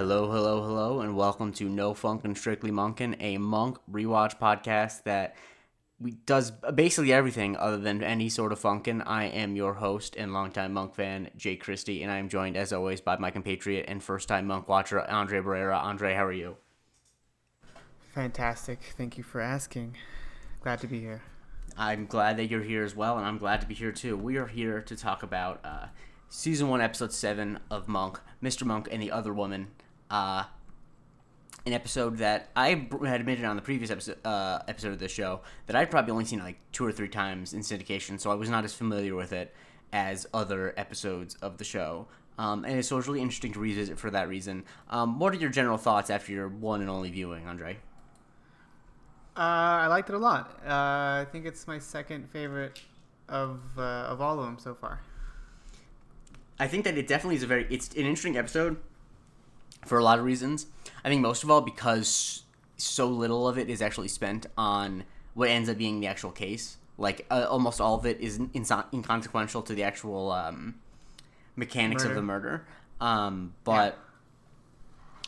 [0.00, 5.02] Hello, hello, hello, and welcome to No Funk and Strictly Monkin, a monk rewatch podcast
[5.02, 5.36] that
[6.00, 9.02] we does basically everything other than any sort of funkin.
[9.04, 12.72] I am your host and longtime monk fan, Jake Christie, and I am joined as
[12.72, 15.76] always by my compatriot and first time monk watcher, Andre Barrera.
[15.76, 16.56] Andre, how are you?
[18.14, 18.78] Fantastic.
[18.96, 19.96] Thank you for asking.
[20.62, 21.20] Glad to be here.
[21.76, 24.16] I'm glad that you're here as well, and I'm glad to be here too.
[24.16, 25.88] We are here to talk about uh,
[26.30, 28.64] season one, episode seven of Monk, Mr.
[28.64, 29.66] Monk, and the Other Woman.
[30.10, 30.44] Uh,
[31.66, 35.40] an episode that I had admitted on the previous episode uh, episode of the show
[35.66, 38.48] that I'd probably only seen like two or three times in syndication, so I was
[38.48, 39.54] not as familiar with it
[39.92, 42.06] as other episodes of the show.
[42.38, 44.64] Um, and so it really interesting to revisit for that reason.
[44.88, 47.76] Um, what are your general thoughts after your one and only viewing, Andre?
[49.36, 49.40] Uh,
[49.84, 50.58] I liked it a lot.
[50.64, 52.80] Uh, I think it's my second favorite
[53.28, 55.00] of uh, of all of them so far.
[56.58, 58.78] I think that it definitely is a very it's an interesting episode
[59.84, 60.66] for a lot of reasons.
[61.04, 62.42] I think most of all because
[62.76, 66.76] so little of it is actually spent on what ends up being the actual case.
[66.98, 70.74] Like uh, almost all of it is inso- inconsequential to the actual um,
[71.56, 72.12] mechanics Murder.
[72.12, 72.66] of the murder.
[73.00, 73.98] Um, but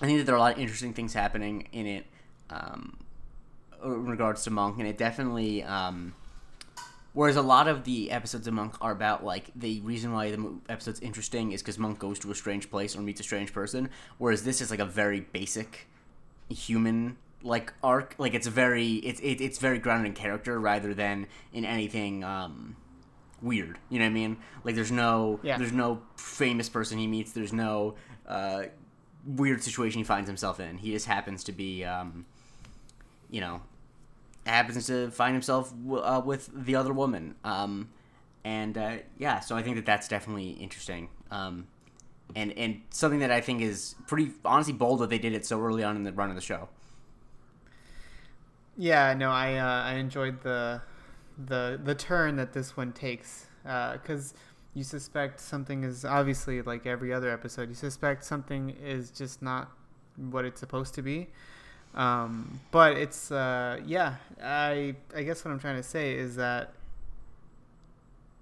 [0.01, 2.07] I think that there are a lot of interesting things happening in it
[2.51, 2.99] um,
[3.83, 5.63] in regards to Monk, and it definitely.
[5.63, 6.15] Um,
[7.15, 10.55] Whereas a lot of the episodes of Monk are about like the reason why the
[10.69, 13.91] episode's interesting is because Monk goes to a strange place or meets a strange person.
[14.19, 15.89] Whereas this is like a very basic
[16.49, 18.15] human like arc.
[18.19, 22.77] Like it's very it's it, it's very grounded in character rather than in anything um,
[23.43, 23.79] weird.
[23.91, 24.37] You know what I mean?
[24.65, 25.59] Like there's no Yeah.
[25.59, 27.33] there's no famous person he meets.
[27.33, 27.95] There's no
[28.27, 28.65] uh,
[29.27, 30.79] weird situation he finds himself in.
[30.79, 32.25] He just happens to be um,
[33.31, 33.61] you know
[34.47, 37.35] happens to find himself uh, with the other woman.
[37.45, 37.91] Um,
[38.45, 41.09] and uh, yeah, so I think that that's definitely interesting.
[41.31, 41.69] Um,
[42.35, 45.61] and and something that I think is pretty honestly bold that they did it so
[45.61, 46.69] early on in the run of the show.
[48.77, 50.81] Yeah, no, I uh, I enjoyed the
[51.39, 54.35] the the turn that this one takes because
[54.75, 57.69] you suspect something is obviously like every other episode.
[57.69, 59.71] You suspect something is just not
[60.17, 61.29] what it's supposed to be.
[61.95, 64.17] Um, but it's uh, yeah.
[64.43, 66.73] I I guess what I'm trying to say is that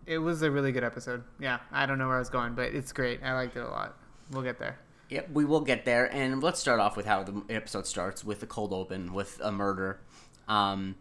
[0.06, 1.24] it was a really good episode.
[1.38, 3.22] Yeah, I don't know where I was going, but it's great.
[3.22, 3.96] I liked it a lot.
[4.30, 4.78] We'll get there.
[5.08, 8.38] Yep, we will get there, and let's start off with how the episode starts with
[8.38, 10.00] the cold open with a murder.
[10.46, 10.94] Um,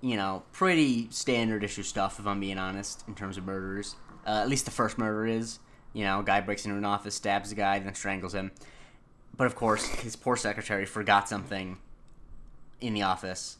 [0.00, 3.96] you know, pretty standard issue stuff, if I'm being honest, in terms of murders.
[4.26, 5.58] Uh, at least the first murder is.
[5.92, 8.50] You know, a guy breaks into an office, stabs a guy, then strangles him.
[9.36, 11.78] But of course, his poor secretary forgot something
[12.80, 13.58] in the office.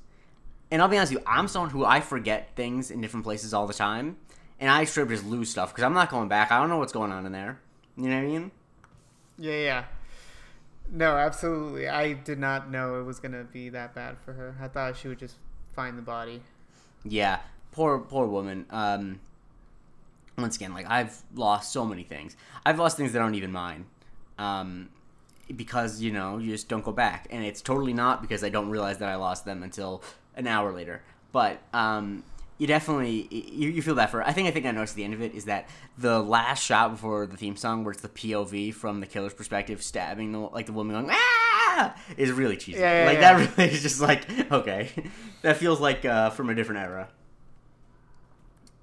[0.70, 3.52] And I'll be honest with you, I'm someone who I forget things in different places
[3.52, 4.16] all the time,
[4.60, 6.50] and I straight up just lose stuff because I'm not going back.
[6.50, 7.60] I don't know what's going on in there.
[7.96, 8.50] You know what I mean?
[9.38, 9.84] Yeah, yeah.
[10.90, 11.88] No, absolutely.
[11.88, 14.56] I did not know it was gonna be that bad for her.
[14.60, 15.36] I thought she would just
[15.74, 16.42] find the body.
[17.04, 17.40] Yeah,
[17.72, 18.66] poor poor woman.
[18.70, 19.20] Um,
[20.36, 22.36] once again, like I've lost so many things.
[22.64, 23.86] I've lost things that aren't even mine,
[24.38, 24.88] um,
[25.54, 28.70] because you know you just don't go back, and it's totally not because I don't
[28.70, 30.02] realize that I lost them until
[30.36, 31.02] an hour later.
[31.32, 32.22] But um,
[32.58, 34.22] you definitely you, you feel that for.
[34.22, 35.68] I think I think I noticed at the end of it is that
[35.98, 39.82] the last shot before the theme song, where it's the POV from the killer's perspective,
[39.82, 42.80] stabbing the like the woman going ah, is really cheesy.
[42.80, 43.38] Yeah, yeah, like yeah.
[43.38, 44.90] that really is just like okay,
[45.42, 47.08] that feels like uh, from a different era.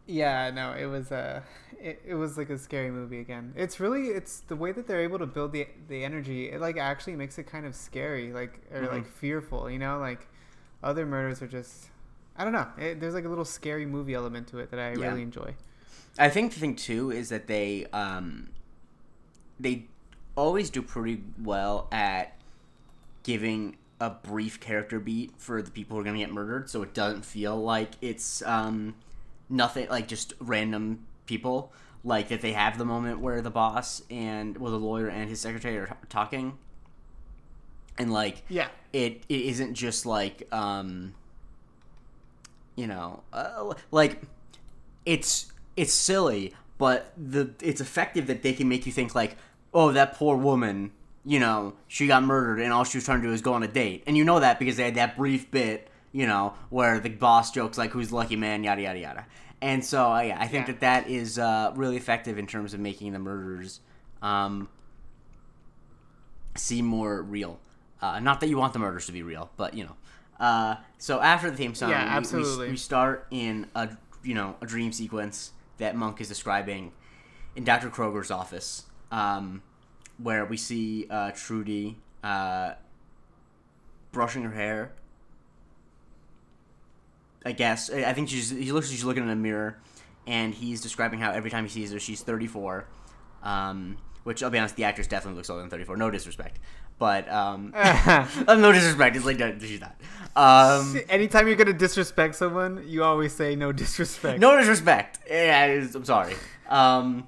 [0.07, 1.41] Yeah, no, it was uh
[1.79, 3.53] it, it was like a scary movie again.
[3.55, 6.49] It's really it's the way that they're able to build the the energy.
[6.49, 8.89] It like actually makes it kind of scary, like or Mhm.
[8.91, 9.69] like fearful.
[9.69, 10.27] You know, like
[10.83, 11.89] other murders are just
[12.37, 12.67] I don't know.
[12.77, 15.09] It, there's like a little scary movie element to it that I Yeah.
[15.09, 15.55] really enjoy.
[16.17, 18.49] I think the thing too is that they um,
[19.59, 19.85] they
[20.35, 22.35] always do pretty well at
[23.23, 26.93] giving a brief character beat for the people who are gonna get murdered, so it
[26.93, 28.95] doesn't feel like it's um,
[29.51, 31.71] nothing like just random people.
[32.03, 35.39] Like that they have the moment where the boss and well the lawyer and his
[35.39, 36.57] secretary are t- talking,
[37.99, 38.69] and like Yeah.
[38.91, 41.13] it it isn't just like um
[42.75, 44.21] you know uh, like
[45.05, 49.35] it's it's silly but the it's effective that they can make you think like
[49.73, 50.91] oh that poor woman
[51.23, 53.61] you know she got murdered and all she was trying to do is go on
[53.61, 56.99] a date and you know that because they had that brief bit you know where
[56.99, 59.25] the boss jokes like who's the lucky man yada yada yada
[59.61, 60.73] and so uh, yeah i think Yeah.
[60.73, 63.79] that that is uh, really effective in terms of making the murders
[64.21, 64.67] um,
[66.55, 67.59] seem more real.
[68.01, 69.95] Uh, not that you want the murders to be real, but you know.
[70.39, 73.89] Uh, so after the theme song, Yeah, we- we- We, start in a
[74.23, 76.91] you know a dream sequence that Monk is describing
[77.55, 77.89] in Dr.
[77.89, 79.61] Kroger's office, um,
[80.17, 82.73] where we see uh, Trudy uh,
[84.11, 84.93] brushing her hair.
[87.45, 89.79] I guess I think she's he looks like she's looking in a mirror,
[90.27, 92.85] and he's describing how every time he sees her, she's 34.
[93.43, 95.97] Um, which I'll be honest, the actress definitely looks older than 34.
[95.97, 96.59] No disrespect,
[96.99, 97.71] but um,
[98.47, 99.15] no disrespect.
[99.15, 99.95] It's like no, she's not.
[100.35, 104.39] Um, Anytime you're gonna disrespect someone, you always say no disrespect.
[104.39, 105.19] no disrespect.
[105.27, 106.35] Yeah, I'm sorry.
[106.69, 107.27] Um,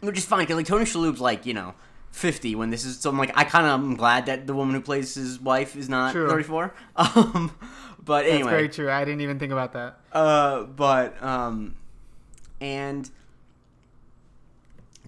[0.00, 1.74] which is fine because like Tony Shalhoub's like you know
[2.12, 4.74] 50 when this is so I'm like I kind of am glad that the woman
[4.74, 6.28] who plays his wife is not True.
[6.28, 6.74] 34.
[6.96, 7.52] Um,
[8.04, 8.90] but That's anyway, very true.
[8.90, 9.98] I didn't even think about that.
[10.12, 11.74] uh, but um,
[12.60, 13.10] and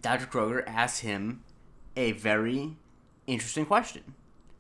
[0.01, 0.27] Dr.
[0.27, 1.43] Kroger asks him
[1.97, 2.77] a very
[3.27, 4.15] interesting question.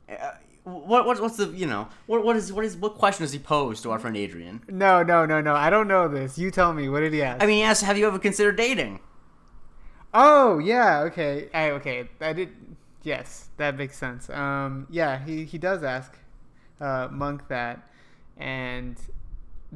[0.08, 0.32] Uh,
[0.64, 3.38] what, what what's the you know what what is what is what question does he
[3.38, 4.62] pose to our friend Adrian?
[4.69, 5.55] No, no, no, no.
[5.55, 6.38] I don't know this.
[6.38, 6.88] You tell me.
[6.88, 7.43] What did he ask?
[7.43, 9.00] I mean, he asked, "Have you ever considered dating?"
[10.14, 11.49] oh yeah, okay.
[11.52, 12.50] I, okay, I did.
[13.02, 14.31] Yes, that makes sense.
[14.31, 16.17] Um, yeah, he he does ask
[16.81, 17.88] uh, Monk that,
[18.37, 18.96] and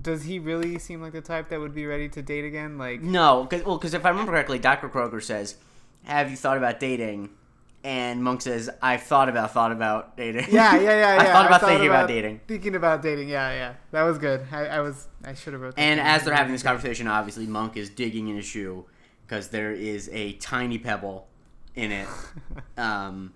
[0.00, 2.78] does he really seem like the type that would be ready to date again?
[2.78, 4.88] Like, No, cause, well, because if I remember correctly, Dr.
[4.88, 5.56] Kroger says,
[6.04, 7.30] "Have you thought about dating?"
[7.84, 11.22] And Monk says, "I've thought about thought about dating." yeah, yeah, yeah, yeah.
[11.22, 12.40] I thought about thinking about dating.
[12.46, 13.28] Thinking about dating.
[13.28, 13.74] Yeah, yeah.
[13.92, 14.44] That was good.
[14.50, 15.08] I, I was.
[15.24, 15.76] I should have wrote.
[15.76, 18.84] that And as they're having this conversation, obviously Monk is digging in his shoe
[19.26, 21.26] because there is a tiny pebble
[21.74, 22.08] in it.
[22.78, 23.32] Um,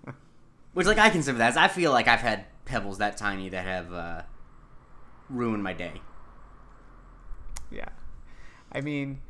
[0.73, 1.57] which, like, I can sympathize.
[1.57, 4.21] I feel like I've had pebbles that tiny that have uh,
[5.31, 6.01] ruined my day.
[7.69, 7.89] Yeah.
[8.71, 9.21] I mean,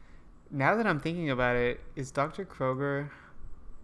[0.49, 2.45] now that I'm thinking about it, is Dr.
[2.45, 3.09] Kroger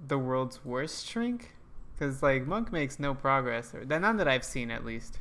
[0.06, 1.54] the world's worst shrink?
[1.94, 5.18] Because, like, Monk makes no progress, or none that I've seen at least.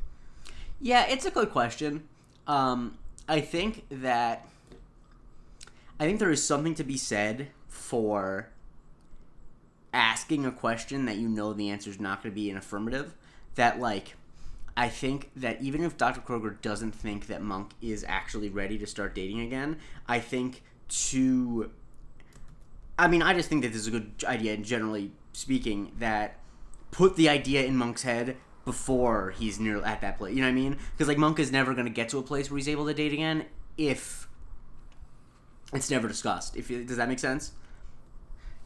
[0.79, 2.07] Yeah, it's a good question.
[2.45, 4.47] Um, I think that
[5.99, 8.49] I think there is something to be said for
[9.91, 13.15] asking a question that you know the answer is not going to be an affirmative.
[13.55, 14.15] That like,
[14.77, 16.21] I think that even if Dr.
[16.21, 21.71] Kroger doesn't think that Monk is actually ready to start dating again, I think to
[22.99, 26.39] I mean, I just think that this is a good idea, generally speaking, that
[26.91, 30.35] put the idea in Monk's head before he's near at that place.
[30.35, 30.77] You know what I mean?
[30.91, 32.93] Because like Monk is never going to get to a place where he's able to
[32.93, 33.45] date again
[33.77, 34.27] if
[35.73, 36.55] it's never discussed.
[36.55, 37.51] If does that make sense?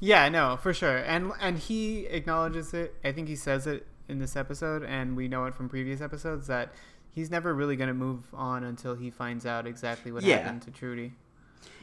[0.02, 0.98] Yeah, no, for sure.
[0.98, 2.96] And and he acknowledges it.
[3.04, 6.48] I think he says it in this episode, and we know it from previous episodes
[6.48, 6.72] that
[7.10, 10.38] he's never really going to move on until he finds out exactly what Yeah.
[10.40, 11.14] happened to Trudy.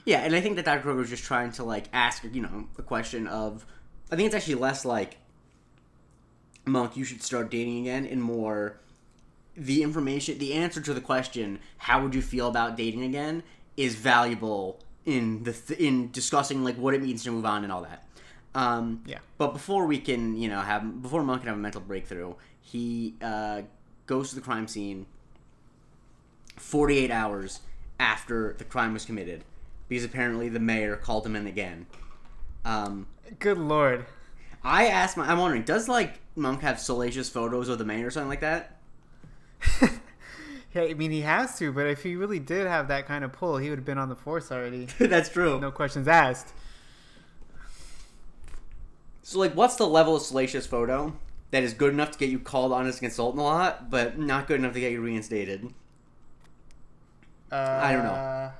[0.04, 0.86] Yeah, and I think that Dr.
[0.86, 3.66] Kroger is just trying to like ask, you know, a question of.
[4.10, 5.18] I think it's actually less like,
[6.64, 8.78] Monk, you should start dating again, and more,
[9.56, 13.42] the information, the answer to the question, how would you feel about dating again,
[13.76, 17.72] is valuable in the th- in discussing like what it means to move on and
[17.72, 18.04] all that.
[18.58, 19.18] Um, Yeah.
[19.38, 23.14] But before we can, you know, have before Monk can have a mental breakthrough, he
[23.22, 23.62] uh,
[24.06, 25.06] goes to the crime scene.
[26.56, 27.60] Forty-eight hours
[28.00, 29.44] after the crime was committed,
[29.88, 31.86] because apparently the mayor called him in again.
[32.64, 33.06] Um,
[33.38, 34.06] Good lord.
[34.64, 38.10] I asked my, I'm wondering, does like Monk have salacious photos of the mayor or
[38.10, 38.80] something like that?
[40.74, 43.32] Yeah, I mean, he has to, but if he really did have that kind of
[43.32, 44.86] pull, he would have been on the force already.
[44.98, 45.58] That's true.
[45.58, 46.52] No questions asked.
[49.28, 51.12] So like, what's the level of salacious photo
[51.50, 54.18] that is good enough to get you called on as a consultant a lot, but
[54.18, 55.66] not good enough to get you reinstated?
[57.52, 58.52] Uh, I don't know.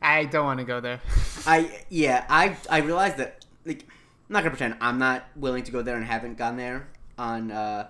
[0.00, 1.00] I don't want to go there.
[1.44, 5.72] I yeah, I I realized that like I'm not gonna pretend I'm not willing to
[5.72, 6.86] go there and haven't gone there
[7.18, 7.88] on uh,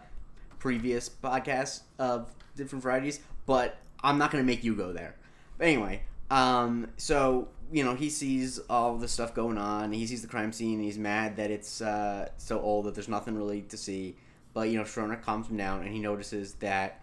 [0.59, 5.17] previous podcasts of different varieties, but I'm not gonna make you go there.
[5.59, 9.93] But anyway, um, so you know he sees all the stuff going on.
[9.93, 10.81] He sees the crime scene.
[10.81, 14.17] He's mad that it's uh, so old that there's nothing really to see.
[14.55, 17.01] But you know Sharona calms him down, and he notices that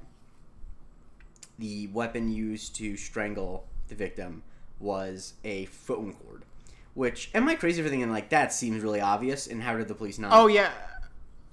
[1.57, 4.43] the weapon used to strangle the victim
[4.79, 6.43] was a phone cord.
[6.93, 9.47] Which am I crazy for thinking like that seems really obvious?
[9.47, 10.31] And how did the police not?
[10.33, 10.71] Oh yeah.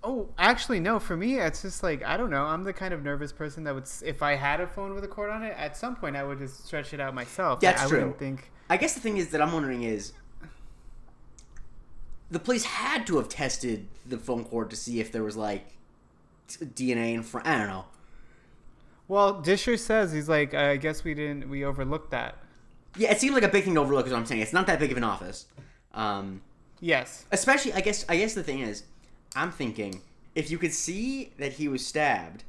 [0.04, 0.98] Oh, actually, no.
[0.98, 2.44] For me, it's just like I don't know.
[2.44, 5.08] I'm the kind of nervous person that would, if I had a phone with a
[5.08, 7.60] cord on it, at some point I would just stretch it out myself.
[7.60, 7.98] That's I, I true.
[7.98, 8.50] wouldn't think.
[8.72, 10.14] I guess the thing is that I'm wondering is
[12.30, 15.66] the police had to have tested the phone cord to see if there was like
[16.48, 17.46] DNA in front.
[17.46, 17.84] I don't know.
[19.08, 22.38] Well, Disher says he's like, I guess we didn't, we overlooked that.
[22.96, 24.06] Yeah, it seemed like a big thing to overlook.
[24.06, 24.40] Is what I'm saying.
[24.40, 25.44] It's not that big of an office.
[25.92, 26.40] Um,
[26.80, 27.26] Yes.
[27.30, 28.06] especially, I guess.
[28.08, 28.84] I guess the thing is,
[29.36, 30.00] I'm thinking
[30.34, 32.44] if you could see that he was stabbed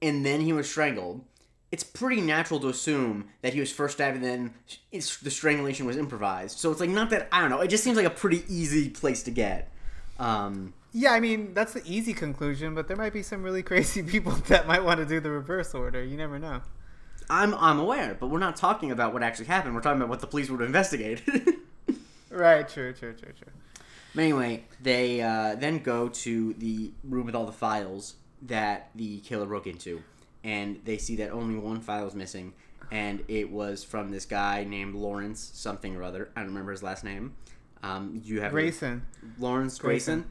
[0.00, 1.24] and then he was strangled,
[1.70, 4.54] it's pretty natural to assume that he was first stabbed and then
[4.90, 6.58] the strangulation was improvised.
[6.58, 7.60] So it's like not that I don't know.
[7.60, 9.70] It just seems like a pretty easy place to get.
[10.18, 14.02] Um, Yeah, I mean that's the easy conclusion, but there might be some really crazy
[14.02, 16.02] people that might want to do the reverse order.
[16.02, 16.62] You never know.
[17.30, 19.74] I'm I'm aware, but we're not talking about what actually happened.
[19.74, 21.22] We're talking about what the police would have investigated.
[22.30, 22.68] Right.
[22.68, 22.92] True.
[22.92, 23.14] True.
[23.14, 23.32] True.
[23.32, 23.52] True.
[24.14, 29.20] But anyway, they uh, then go to the room with all the files that the
[29.20, 30.02] killer broke into,
[30.44, 32.54] and they see that only one file is missing,
[32.90, 36.30] and it was from this guy named Lawrence something or other.
[36.36, 37.34] I don't remember his last name.
[37.82, 39.02] Um, you have Grayson.
[39.38, 40.26] Lawrence Grayson.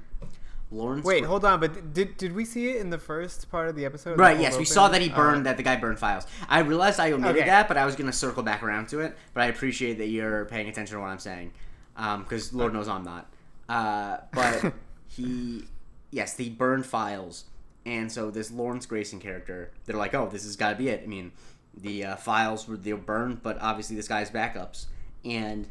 [0.69, 1.05] Lawrence.
[1.05, 1.61] Wait, hold on.
[1.61, 4.19] But did did we see it in the first part of the episode?
[4.19, 4.37] Right.
[4.37, 6.27] Yes, we saw that he burned that the guy burned files.
[6.49, 7.45] I realized I omitted Okay.
[7.45, 9.15] that, but I was gonna circle back around to it.
[9.33, 11.53] But I appreciate that you're paying attention to what I'm saying,
[11.95, 13.31] because Lord knows I'm not.
[13.69, 14.73] Uh, but
[15.07, 15.63] he,
[16.11, 17.45] yes, he burned files,
[17.87, 21.01] and so this Lawrence Grayson character, they're like, oh, this has got to be it.
[21.03, 21.31] I mean,
[21.75, 24.87] the uh, files were they were burned, but obviously this guy's backups,
[25.23, 25.67] and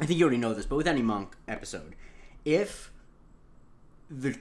[0.00, 1.94] I think you already know this, but with any monk episode,
[2.44, 2.90] if
[4.10, 4.36] the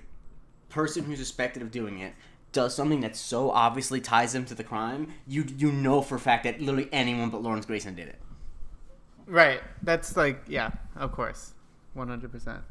[0.70, 2.14] person who's suspected of doing it
[2.52, 6.20] does something that so obviously ties him to the crime, you you know for a
[6.20, 8.20] fact that literally anyone but Lawrence Grayson did it.
[9.28, 9.62] Right.
[9.84, 10.72] That's like yeah.
[10.96, 11.54] Of course.
[11.94, 12.62] One hundred percent.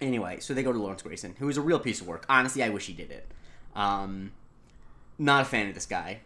[0.00, 2.24] Anyway, so they go to Lawrence Grayson, who is a real piece of work.
[2.28, 3.26] Honestly, I wish he did it.
[3.74, 4.32] Um,
[5.18, 6.20] not a fan of this guy.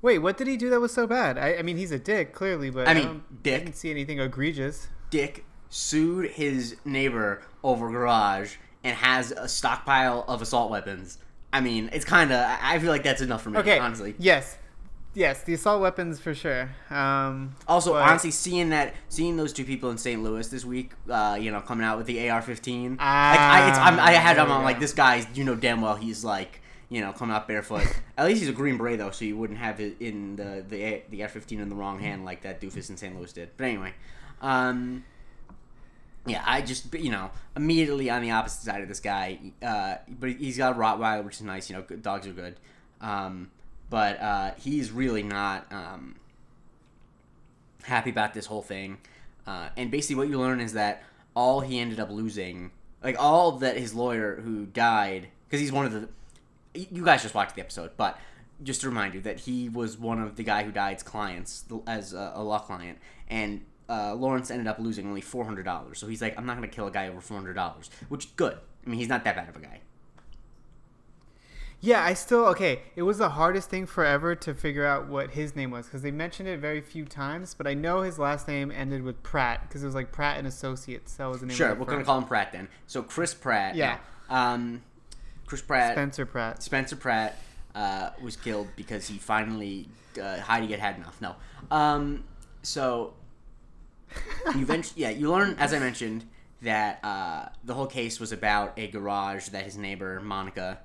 [0.00, 1.38] Wait, what did he do that was so bad?
[1.38, 3.54] I, I mean, he's a dick clearly, but I mean, dick.
[3.54, 4.88] I didn't see anything egregious.
[5.10, 11.18] Dick sued his neighbor over garage and has a stockpile of assault weapons.
[11.52, 12.58] I mean, it's kind of.
[12.60, 13.58] I feel like that's enough for me.
[13.58, 13.78] Okay.
[13.78, 14.14] honestly.
[14.18, 14.58] Yes.
[15.14, 16.70] Yes, the assault weapons for sure.
[16.90, 20.20] Um, Also, but- honestly, seeing that, seeing those two people in St.
[20.22, 24.36] Louis this week, uh, you know, coming out with the AR-15, like I, I'm, had
[24.36, 25.24] him on like this guy.
[25.34, 27.86] You know damn well he's like, you know, coming out barefoot.
[28.18, 31.02] At least he's a Green Beret though, so you wouldn't have it in the the
[31.10, 33.16] the AR-15 in the wrong hand like that doofus in St.
[33.16, 33.50] Louis did.
[33.56, 33.94] But anyway,
[34.42, 35.04] um,
[36.26, 40.30] yeah, I just you know immediately on the opposite side of this guy, uh, but
[40.30, 41.70] he's got a Rottweiler, which is nice.
[41.70, 42.56] You know, dogs are good.
[43.00, 43.50] Um,
[43.90, 46.16] but uh, he's really not um,
[47.84, 48.98] happy about this whole thing.
[49.46, 51.02] Uh, and basically, what you learn is that
[51.34, 52.70] all he ended up losing,
[53.02, 56.08] like all that his lawyer who died, because he's one of the.
[56.74, 58.18] You guys just watched the episode, but
[58.62, 62.12] just to remind you that he was one of the guy who died's clients as
[62.14, 62.98] a, a law client,
[63.28, 65.98] and uh, Lawrence ended up losing only four hundred dollars.
[65.98, 68.56] So he's like, I'm not to kill a guy over four hundred dollars, which good.
[68.84, 69.80] I mean, he's not that bad of a guy.
[71.84, 72.80] Yeah, I still okay.
[72.96, 76.10] It was the hardest thing forever to figure out what his name was because they
[76.10, 77.52] mentioned it very few times.
[77.52, 80.46] But I know his last name ended with Pratt because it was like Pratt and
[80.46, 81.14] Associates.
[81.16, 81.56] That was the name.
[81.56, 82.68] Sure, we're going to call him Pratt then.
[82.86, 83.74] So Chris Pratt.
[83.74, 83.98] Yeah.
[84.30, 84.82] Um,
[85.44, 85.92] Chris Pratt.
[85.92, 86.62] Spencer Pratt.
[86.62, 87.38] Spencer Pratt
[87.74, 89.86] uh, was killed because he finally
[90.20, 91.20] uh, Heidi had had enough.
[91.20, 91.36] No.
[91.70, 92.24] Um,
[92.62, 93.12] so
[94.54, 96.24] you eventually, yeah, you learn as I mentioned
[96.62, 100.80] that uh, the whole case was about a garage that his neighbor Monica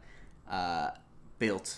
[0.49, 0.91] uh,
[1.37, 1.77] built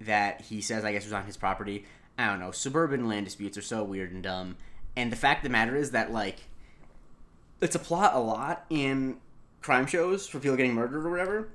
[0.00, 1.84] that he says I guess was on his property.
[2.18, 2.50] I don't know.
[2.50, 4.56] Suburban land disputes are so weird and dumb.
[4.96, 6.44] And the fact of the matter is that like
[7.60, 9.18] it's a plot a lot in
[9.62, 11.48] crime shows for people getting murdered or whatever.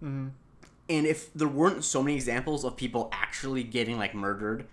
[0.00, 0.28] hmm
[0.88, 4.66] And if there weren't so many examples of people actually getting like murdered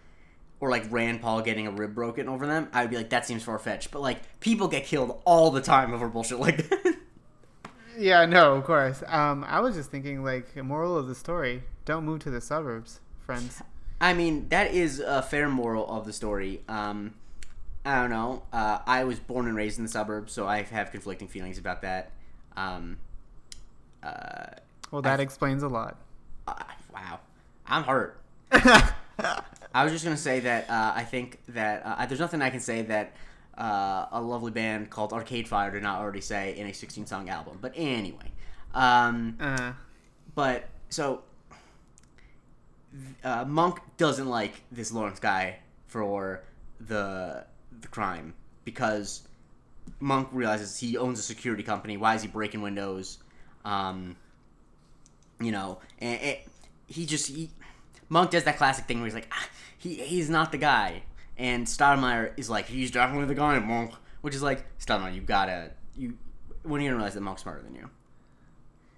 [0.61, 3.25] or like Rand Paul getting a rib broken over them, I would be like, that
[3.25, 3.91] seems far fetched.
[3.91, 6.88] But like people get killed all the time over bullshit like that.
[8.00, 9.03] Yeah, no, of course.
[9.08, 13.01] Um, I was just thinking like moral of the story: don't move to the suburbs,
[13.25, 13.62] friends.
[14.01, 16.62] I mean, that is a fair moral of the story.
[16.70, 17.15] Um,
[17.84, 18.44] I don't know.
[18.53, 21.82] Uh, I was born and raised in the suburbs, so I have conflicting feelings about
[21.82, 22.12] that.
[22.56, 22.98] Um,
[24.01, 24.46] uh,
[24.91, 25.98] Well, that explains a lot.
[26.48, 26.53] uh,
[26.94, 27.20] wow,
[27.68, 28.22] I'm hurt.
[28.51, 32.62] I was just gonna say that uh, I think that uh, there's nothing I can
[32.62, 33.13] say that
[33.60, 37.30] uh, a lovely band called Arcade Fire did not already say in a 16 song
[37.30, 37.58] album.
[37.62, 38.32] But anyway,
[38.74, 39.74] um, Uh,
[40.36, 41.24] but so
[43.24, 46.44] uh, Monk doesn't like this Lawrence guy for
[46.80, 47.46] the
[47.82, 49.28] the crime because
[50.00, 51.98] Monk realizes he owns a security company.
[51.98, 53.18] Why is he breaking windows?
[53.66, 54.16] Um,
[55.39, 56.38] you know, and, and
[56.88, 57.50] he just he,
[58.08, 61.04] Monk does that classic thing where he's like, ah, he he's not the guy,
[61.39, 65.22] and Stottlemeyer is like, he's definitely the guy, in Monk, which is like, Stottlemeyer, you
[65.22, 66.17] gotta you
[66.63, 67.89] when are you gonna realize that Monk's smarter than you?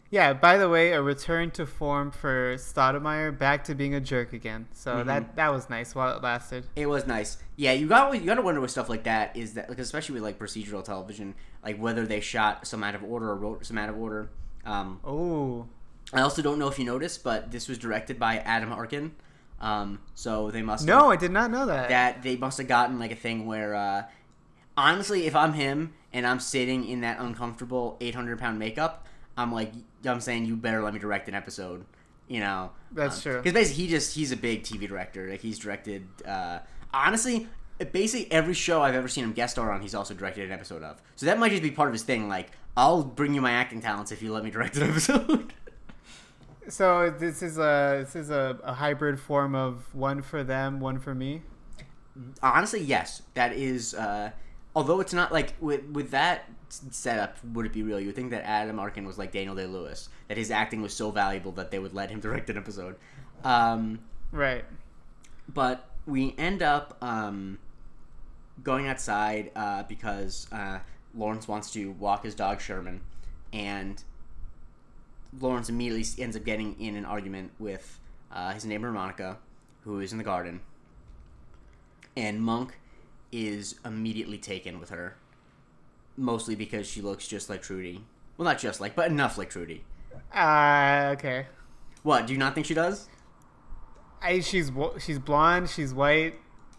[0.10, 0.34] yeah.
[0.34, 4.68] By the way, a return to form for Stottlemeyer, back to being a jerk again.
[4.74, 5.06] So Mhm.
[5.06, 6.66] that that was nice while it lasted.
[6.76, 7.38] It was nice.
[7.56, 10.16] Yeah, you got you got to wonder with stuff like that is that like especially
[10.16, 13.78] with like procedural television, like whether they shot some out of order or wrote some
[13.78, 14.30] out of order.
[14.66, 15.68] Um, Oh,
[16.14, 19.16] I also don't know if you noticed, but this was directed by Adam Arkin.
[19.62, 21.90] Um, so they must no, I did not know that.
[21.90, 24.04] that they must have gotten like a thing where uh,
[24.76, 29.72] honestly, if I'm him and I'm sitting in that uncomfortable 800 pound makeup, I'm like,
[30.04, 31.86] I'm saying you better let me direct an episode.
[32.28, 33.38] You know, That's true.
[33.38, 35.30] Because basically, he just he's a big TV director.
[35.30, 36.08] Like he's directed.
[36.26, 36.60] Uh,
[36.94, 37.48] honestly,
[37.92, 40.82] basically every show I've ever seen him guest star on, he's also directed an episode
[40.82, 41.02] of.
[41.16, 42.30] So that might just be part of his thing.
[42.30, 45.54] Like, I'll bring you my acting talents if you let me direct an episode.
[46.72, 51.00] So this is a this is a, a hybrid form of one for them, one
[51.00, 51.42] for me.
[52.42, 53.94] Honestly, yes, that is.
[53.94, 54.32] Uh,
[54.76, 58.00] although it's not like with with that setup, would it be real?
[58.00, 60.94] You would think that Adam Arkin was like Daniel Day Lewis, that his acting was
[60.94, 62.96] so valuable that they would let him direct an episode.
[63.44, 64.00] Um,
[64.32, 64.64] Right.
[65.54, 67.58] but we end up um,
[68.64, 70.80] going outside uh, because uh,
[71.14, 73.02] Lawrence wants to walk his dog Sherman,
[73.52, 74.02] and
[75.40, 78.00] Lawrence immediately ends up getting in an argument with
[78.32, 79.38] uh, his neighbor Monica,
[79.84, 80.62] who is in the garden,
[82.16, 82.78] and Monk
[83.32, 85.16] is immediately taken with her,
[86.18, 88.04] mostly because she looks just like Trudy.
[88.38, 89.84] Well, not just like, but enough like Trudy.
[90.34, 91.48] Uh, okay.
[92.04, 92.28] What?
[92.28, 93.08] Do you not think she does?
[94.22, 96.36] I she's she's blonde, she's white,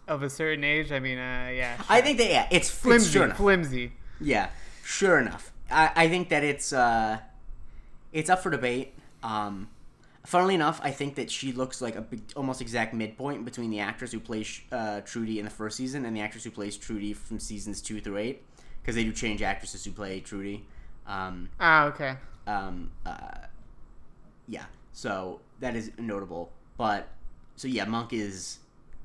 [0.06, 0.92] of a certain age.
[0.92, 1.80] I mean, uh, yeah.
[1.88, 3.92] I think that yeah, it's it's flimsy, sure flimsy.
[4.20, 4.50] Yeah,
[4.84, 5.52] sure enough.
[5.70, 7.18] I, I think that it's uh,
[8.12, 8.94] it's up for debate.
[9.22, 9.68] Um,
[10.24, 13.80] funnily enough, I think that she looks like a big, almost exact midpoint between the
[13.80, 17.12] actress who plays uh, Trudy in the first season and the actress who plays Trudy
[17.12, 18.42] from seasons two through eight,
[18.80, 20.66] because they do change actresses who play Trudy.
[21.06, 22.16] Um, Ah, okay.
[22.46, 23.46] um, uh,
[24.48, 26.52] yeah, so that is notable.
[26.76, 27.08] But
[27.56, 28.58] so yeah, Monk is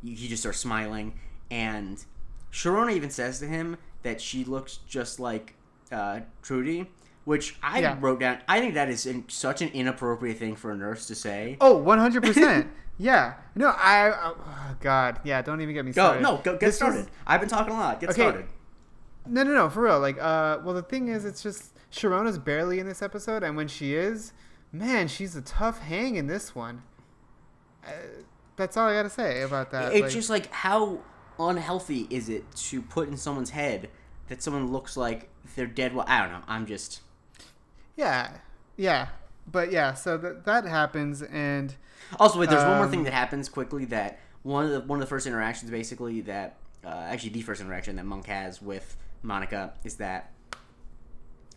[0.04, 1.14] he just starts smiling,
[1.52, 2.04] and
[2.52, 5.56] Sharona even says to him that she looks just like
[5.92, 6.90] uh, Trudy,
[7.28, 7.98] which I Yeah.
[8.00, 8.38] wrote down.
[8.48, 11.58] I think that is in, such an inappropriate thing for a nurse to say.
[11.60, 12.70] Oh, 100%.
[12.98, 13.34] yeah.
[13.54, 14.12] No, I.
[14.14, 15.20] Oh, God.
[15.26, 16.22] Yeah, don't even get me Go started.
[16.24, 17.08] no, go get This started.
[17.28, 18.00] I've been talking a lot.
[18.00, 18.22] Get Okay.
[18.22, 18.46] started.
[19.26, 20.00] No, no, no, for real.
[20.00, 23.68] Like, uh, well, the thing is, it's just Sharona's barely in this episode, and when
[23.68, 24.32] she is,
[24.72, 26.84] man, she's a tough hang in this one.
[27.86, 27.92] Uh,
[28.56, 29.92] that's all I gotta say about that.
[29.92, 31.00] it's like- just like how
[31.38, 33.90] unhealthy is it to put in someone's head
[34.30, 35.94] that someone looks like they're dead?
[35.94, 36.44] Well, I don't know.
[36.48, 37.02] I'm just.
[37.98, 38.30] Yeah,
[38.78, 39.08] yeah,
[39.52, 39.94] but yeah.
[39.94, 41.76] So that that happens, and
[42.20, 43.84] Also, wait, there's one more thing Um, that happens quickly.
[43.86, 47.60] That one of the one of the first interactions, basically, that uh, actually the first
[47.60, 50.32] interaction that Monk has with Monica is that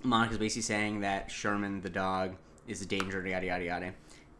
[0.02, 3.94] Monica's basically saying that Sherman the dog is a danger, yada yada yada,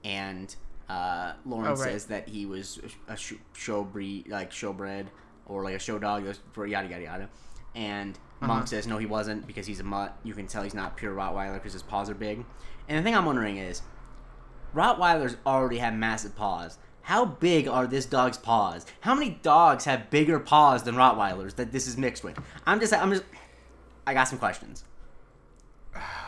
[0.05, 0.55] and
[0.89, 1.79] uh, Lauren Oh, right.
[1.93, 5.07] says that he was a sh- show breed, like showbred
[5.47, 7.29] or like a show dog, for yada yada yada,
[7.74, 8.66] and Monk Uh-huh.
[8.66, 10.16] says no, he wasn't because he's a mutt.
[10.22, 12.44] You can tell he's not pure Rottweiler because his paws are big.
[12.88, 13.83] And the thing I'm wondering is,
[14.74, 16.78] Rottweilers already have massive paws.
[17.02, 18.87] How big are this dog's paws?
[19.00, 22.38] How many dogs have bigger paws than Rottweilers that this is mixed with?
[22.66, 23.24] I'm just, I'm just,
[24.06, 24.85] I got some questions.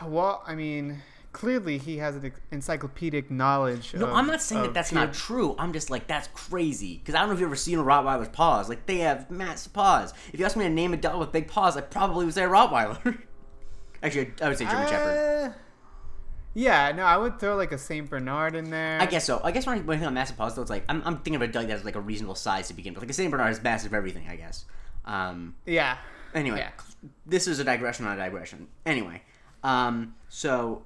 [0.05, 1.01] well, I mean,
[1.33, 3.93] clearly he has an encyclopedic knowledge.
[3.93, 5.55] No, of, I'm not saying that that's not true.
[5.59, 8.29] I'm just like that's crazy because I don't know if you've ever seen a Rottweiler's
[8.29, 8.69] paws.
[8.69, 10.13] Like they have massive paws.
[10.31, 12.43] If you asked me to name a dog with big paws, I probably would say
[12.43, 13.17] a Rottweiler.
[14.03, 15.49] Actually, I would say German Shepherd.
[15.49, 15.53] Uh,
[16.53, 19.01] Yeah, no, I would throw like a Saint Bernard in there.
[19.01, 19.41] I guess so.
[19.43, 21.15] I guess when I, when I think of massive paws, though, it's like I'm, I'm
[21.15, 23.01] thinking of a dog that's like a reasonable size to begin with.
[23.03, 24.65] Like a Saint Bernard is massive everything, I guess.
[25.05, 25.97] Um, Yeah.
[26.35, 26.71] Anyway, Yeah.
[27.25, 28.67] this is a digression on a digression.
[28.85, 29.21] Anyway,
[29.63, 30.83] um, so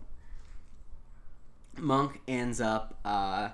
[1.79, 3.49] Monk ends up, uh,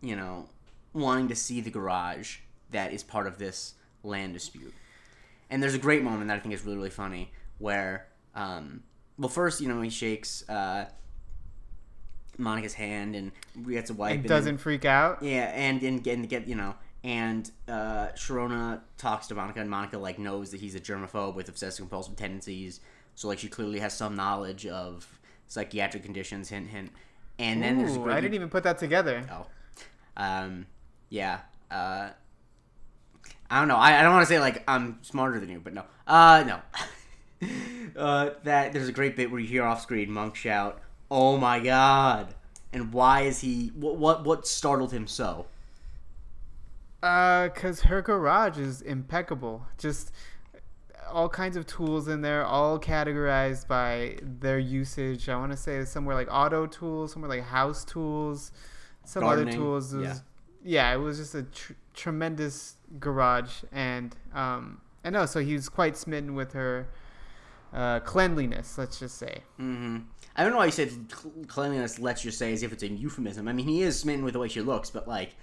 [0.00, 0.48] you know,
[0.92, 2.38] wanting to see the garage
[2.70, 4.74] that is part of this land dispute.
[5.50, 8.82] And there's a great moment that I think is really, really funny where, um,
[9.18, 10.86] well, first, you know, he shakes uh,
[12.38, 13.32] Monica's hand and
[13.66, 14.12] gets a wipe.
[14.12, 15.22] And and doesn't freak out.
[15.22, 19.70] yeah, and and get, and get you know, and uh, Sharona talks to Monica, and
[19.70, 22.80] Monica like knows that he's a germaphobe with obsessive compulsive tendencies.
[23.14, 26.48] So like she clearly has some knowledge of psychiatric conditions.
[26.48, 26.90] Hint, hint.
[27.38, 29.26] And then there's a Ooh, great I didn't even put that together.
[29.30, 29.46] Oh,
[30.16, 30.66] um,
[31.10, 31.40] yeah.
[31.70, 32.10] Uh,
[33.50, 33.76] I don't know.
[33.76, 35.84] I, I don't want to say like I'm smarter than you, but no.
[36.06, 37.48] Uh, no.
[37.96, 41.60] uh, that there's a great bit where you hear off screen Monk shout, "Oh my
[41.60, 42.34] god!"
[42.72, 43.68] And why is he?
[43.74, 45.46] What what what startled him so?
[47.02, 49.66] Uh, cause her garage is impeccable.
[49.78, 50.10] Just
[51.16, 55.30] all kinds of tools in there, all categorized by their usage.
[55.30, 58.52] I want to say somewhere like auto tools, somewhere like house tools,
[59.06, 59.94] some Gardening, other tools.
[59.94, 60.22] It was,
[60.62, 60.90] yeah.
[60.90, 60.94] yeah.
[60.94, 65.24] it was just a tr- tremendous garage, and um, I know.
[65.24, 66.86] So he was quite smitten with her
[67.72, 68.76] uh, cleanliness.
[68.76, 69.38] Let's just say.
[69.56, 70.00] hmm
[70.36, 71.98] I don't know why you said cl- cleanliness.
[71.98, 73.48] Let's just say as if it's a euphemism.
[73.48, 75.34] I mean, he is smitten with the way she looks, but like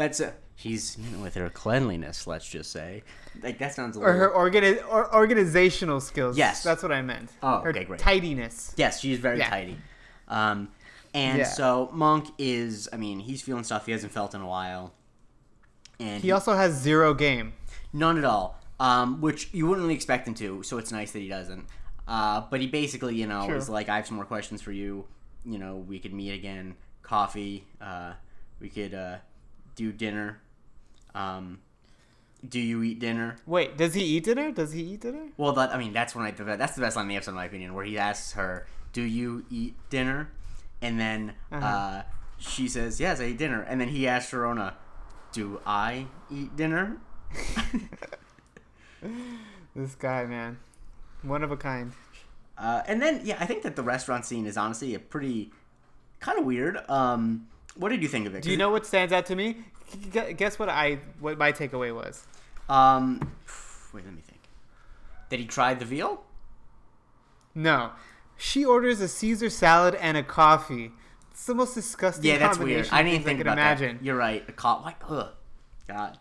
[0.00, 2.26] That's a, he's with her cleanliness.
[2.26, 3.02] Let's just say,
[3.42, 4.20] like that sounds a Or little.
[4.20, 6.38] her organi- or organizational skills.
[6.38, 6.62] Yes.
[6.62, 7.30] That's what I meant.
[7.42, 8.00] Oh, her okay, great.
[8.00, 8.72] Tidiness.
[8.76, 9.50] Yes, she's very Yeah.
[9.50, 9.76] tidy.
[10.26, 10.68] Um,
[11.12, 11.44] and Yeah.
[11.44, 14.94] so Monk is, I mean, he's feeling stuff he hasn't felt in a while,
[15.98, 17.52] and He also has zero game.
[17.92, 18.58] none at all.
[18.78, 20.62] Um, which you wouldn't really expect him to.
[20.62, 21.66] So it's nice that he doesn't.
[22.08, 23.56] Uh, but he basically, you know, True.
[23.56, 25.04] is like, I have some more questions for you.
[25.44, 27.66] You know, we could meet again, coffee.
[27.78, 28.14] Uh,
[28.58, 29.16] we could uh,
[29.74, 30.40] do dinner.
[31.14, 31.60] Um,
[32.48, 33.36] do you eat dinner?
[33.46, 34.50] Wait, does he eat dinner?
[34.50, 35.26] Does he eat dinner?
[35.36, 37.36] Well, that I mean, that's when I that's the best line in the episode, in
[37.36, 40.30] my opinion, where he asks her, "Do you eat dinner?"
[40.80, 42.02] And then uh Uh-huh.
[42.38, 44.74] she says, "Yes, I eat dinner." And then he asks Sharona,
[45.32, 46.96] "Do I eat dinner?"
[49.74, 50.58] This guy, man,
[51.22, 51.92] one of a kind.
[52.58, 55.52] Uh, and then yeah, I think that the restaurant scene is honestly a pretty
[56.18, 56.78] kind of weird.
[56.88, 58.42] Um, what did you think of it?
[58.42, 59.56] Do you know what stands out to me?
[60.12, 62.26] Guess what I what my takeaway was.
[62.68, 63.32] Um,
[63.92, 64.40] wait, let me think.
[65.28, 66.22] Did he try the veal?
[67.54, 67.90] No,
[68.36, 70.92] she orders a Caesar salad and a coffee.
[71.30, 72.24] It's the most disgusting.
[72.24, 72.88] Yeah, that's weird.
[72.92, 73.96] I didn't think could about imagine.
[73.96, 74.04] that.
[74.04, 74.44] You're right.
[74.48, 74.84] A cop.
[74.84, 74.96] What?
[75.08, 75.28] Ugh.
[75.88, 76.18] God.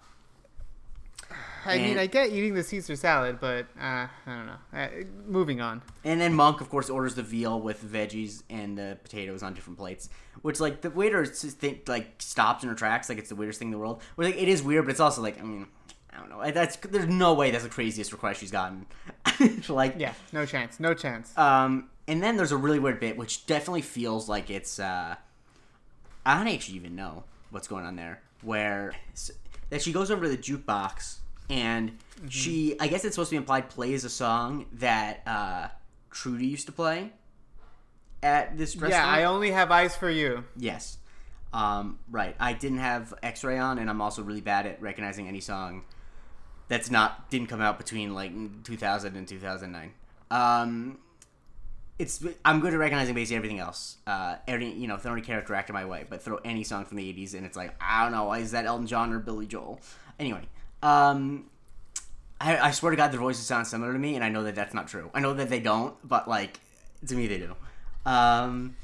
[1.65, 4.57] I mean, I get eating the Caesar salad, but uh, I don't know.
[4.73, 4.87] Uh,
[5.25, 5.81] moving on.
[6.03, 9.77] And then Monk, of course, orders the veal with veggies and the potatoes on different
[9.77, 10.09] plates.
[10.41, 13.69] Which, like, the waiter think like stops in her tracks, like it's the weirdest thing
[13.69, 14.01] in the world.
[14.15, 15.67] Where like it is weird, but it's also like, I mean,
[16.11, 16.51] I don't know.
[16.51, 18.85] That's there's no way that's the craziest request she's gotten.
[19.69, 20.79] like, Yeah, no chance.
[20.79, 21.37] No chance.
[21.37, 24.79] Um, and then there's a really weird bit, which definitely feels like it's.
[24.79, 25.15] Uh,
[26.25, 28.21] I don't actually even know what's going on there.
[28.41, 28.93] Where
[29.69, 31.17] that she goes over to the jukebox
[31.49, 31.97] and
[32.29, 35.67] she, I guess it's supposed to be implied, plays a song that uh,
[36.11, 37.11] Trudy used to play
[38.21, 39.05] at this restaurant.
[39.05, 40.43] Yeah, I only have eyes for you.
[40.55, 40.97] Yes.
[41.53, 42.35] Um, right.
[42.39, 45.83] I didn't have X-ray on, and I'm also really bad at recognizing any song
[46.67, 48.31] that's not didn't come out between like
[48.63, 49.91] 2000 and 2009.
[50.31, 50.99] Um,
[51.97, 53.97] it's I'm good at recognizing basically everything else.
[54.05, 56.97] Uh, every you know, throw any character actor my way, but throw any song from
[56.97, 59.79] the 80s, and it's like I don't know, is that Elton John or Billy Joel?
[60.19, 60.47] Anyway,
[60.81, 61.45] um,
[62.39, 64.55] I, I swear to God, their voices sound similar to me, and I know that
[64.55, 65.09] that's not true.
[65.13, 66.59] I know that they don't, but like
[67.07, 67.55] to me, they do.
[68.05, 68.75] Um,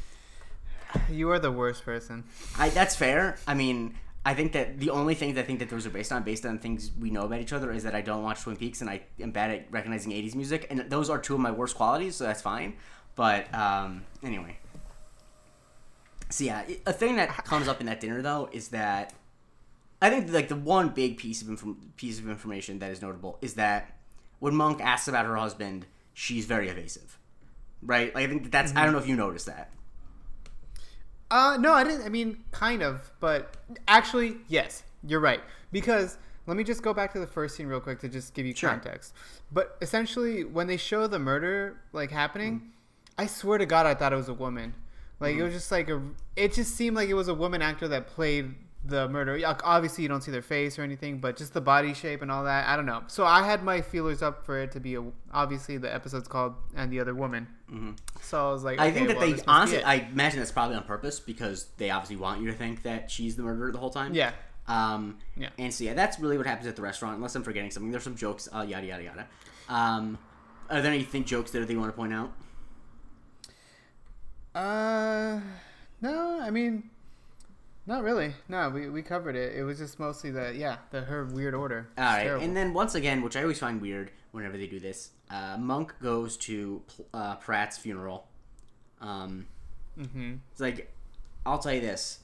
[1.09, 2.23] You are the worst person.
[2.57, 3.37] I, that's fair.
[3.47, 6.23] I mean, I think that the only things I think that those are based on,
[6.23, 8.81] based on things we know about each other, is that I don't watch Twin Peaks
[8.81, 11.75] and I am bad at recognizing '80s music, and those are two of my worst
[11.75, 12.75] qualities, so that's fine.
[13.15, 14.57] But um, anyway,
[16.29, 19.13] so yeah, a thing that comes up in that dinner though is that
[20.01, 23.37] I think like the one big piece of inform- piece of information that is notable
[23.41, 23.97] is that
[24.39, 27.17] when Monk asks about her husband, she's very evasive,
[27.81, 28.13] right?
[28.13, 29.71] Like I think that that's I don't know if you noticed that.
[31.31, 32.03] Uh, no, I didn't.
[32.05, 35.41] I mean, kind of, but actually, yes, you're right.
[35.71, 38.45] Because let me just go back to the first scene real quick to just give
[38.45, 38.69] you Sure.
[38.69, 39.13] context.
[39.51, 42.71] But essentially, when they show the murder like happening,
[43.17, 44.75] I swear to God, I thought it was a woman.
[45.19, 46.01] Like it was just like a.
[46.35, 48.53] It just seemed like it was a woman actor that played
[48.87, 49.39] the murder.
[49.63, 52.43] Obviously, you don't see their face or anything, but just the body shape and all
[52.45, 52.67] that.
[52.67, 53.03] I don't know.
[53.07, 55.03] So I had my feelers up for it to be a.
[55.33, 57.47] Obviously, the episode's called "And the Other Woman."
[58.21, 59.83] So I was like, I okay, think that well, they this must be honestly.
[59.83, 63.35] I imagine that's probably on purpose because they obviously want you to think that she's
[63.35, 64.13] the murderer the whole time.
[64.13, 64.31] yeah.
[64.67, 65.49] Um, Yeah.
[65.59, 67.17] And so yeah, that's really what happens at the restaurant.
[67.17, 68.47] Unless I'm forgetting something, there's some jokes.
[68.53, 69.27] Uh, yada yada yada.
[69.69, 70.17] Um,
[70.69, 72.31] are there anything jokes there that you want to point out?
[74.53, 75.39] Uh,
[76.01, 76.89] no, I mean,
[77.87, 78.33] not really.
[78.47, 79.55] No, we, we covered it.
[79.55, 81.89] It was just mostly the yeah, the her weird order.
[81.97, 82.43] All right, terrible.
[82.43, 85.93] and then once again, which I always find weird whenever they do this, uh, Monk
[86.01, 86.81] goes to
[87.13, 88.27] uh, Pratt's funeral.
[89.01, 89.45] Um,
[89.97, 90.35] mm-hmm.
[90.51, 90.91] It's like,
[91.45, 92.19] I'll tell you this.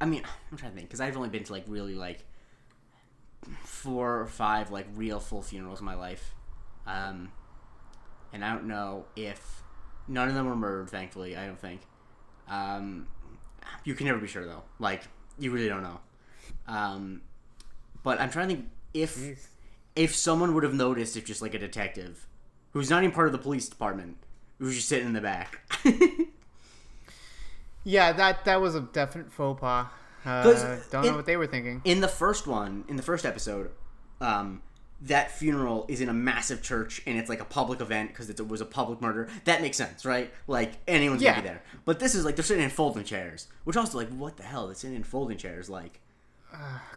[0.00, 2.24] I mean, I'm trying to think because I've only been to like really like
[3.64, 6.34] four or five like real full funerals in my life,
[6.86, 7.32] um,
[8.32, 9.62] and I don't know if
[10.06, 10.90] none of them were murdered.
[10.90, 11.80] Thankfully, I don't think.
[12.48, 13.06] Um,
[13.84, 14.62] you can never be sure though.
[14.78, 15.02] Like
[15.38, 16.00] you really don't know.
[16.66, 17.22] Um,
[18.02, 19.46] but I'm trying to think if Jeez.
[19.96, 22.26] if someone would have noticed if just like a detective
[22.72, 24.16] who's not even part of the police department
[24.58, 25.60] who's just sitting in the back.
[27.84, 29.86] Yeah, that that was a definite faux pas.
[30.24, 31.80] Uh, don't it- know what they were thinking.
[31.84, 33.70] in the first one, in the first episode,
[34.20, 34.62] um,
[35.06, 38.46] that funeral is in a massive church and it's like a public event because it
[38.48, 39.28] was a public murder.
[39.44, 40.32] That makes sense, right?
[40.46, 41.32] Like anyone's Yeah.
[41.32, 41.62] gonna be there.
[41.84, 44.66] But this is like they're sitting in folding chairs, which also like what the hell?
[44.66, 46.00] They're sitting in folding chairs, like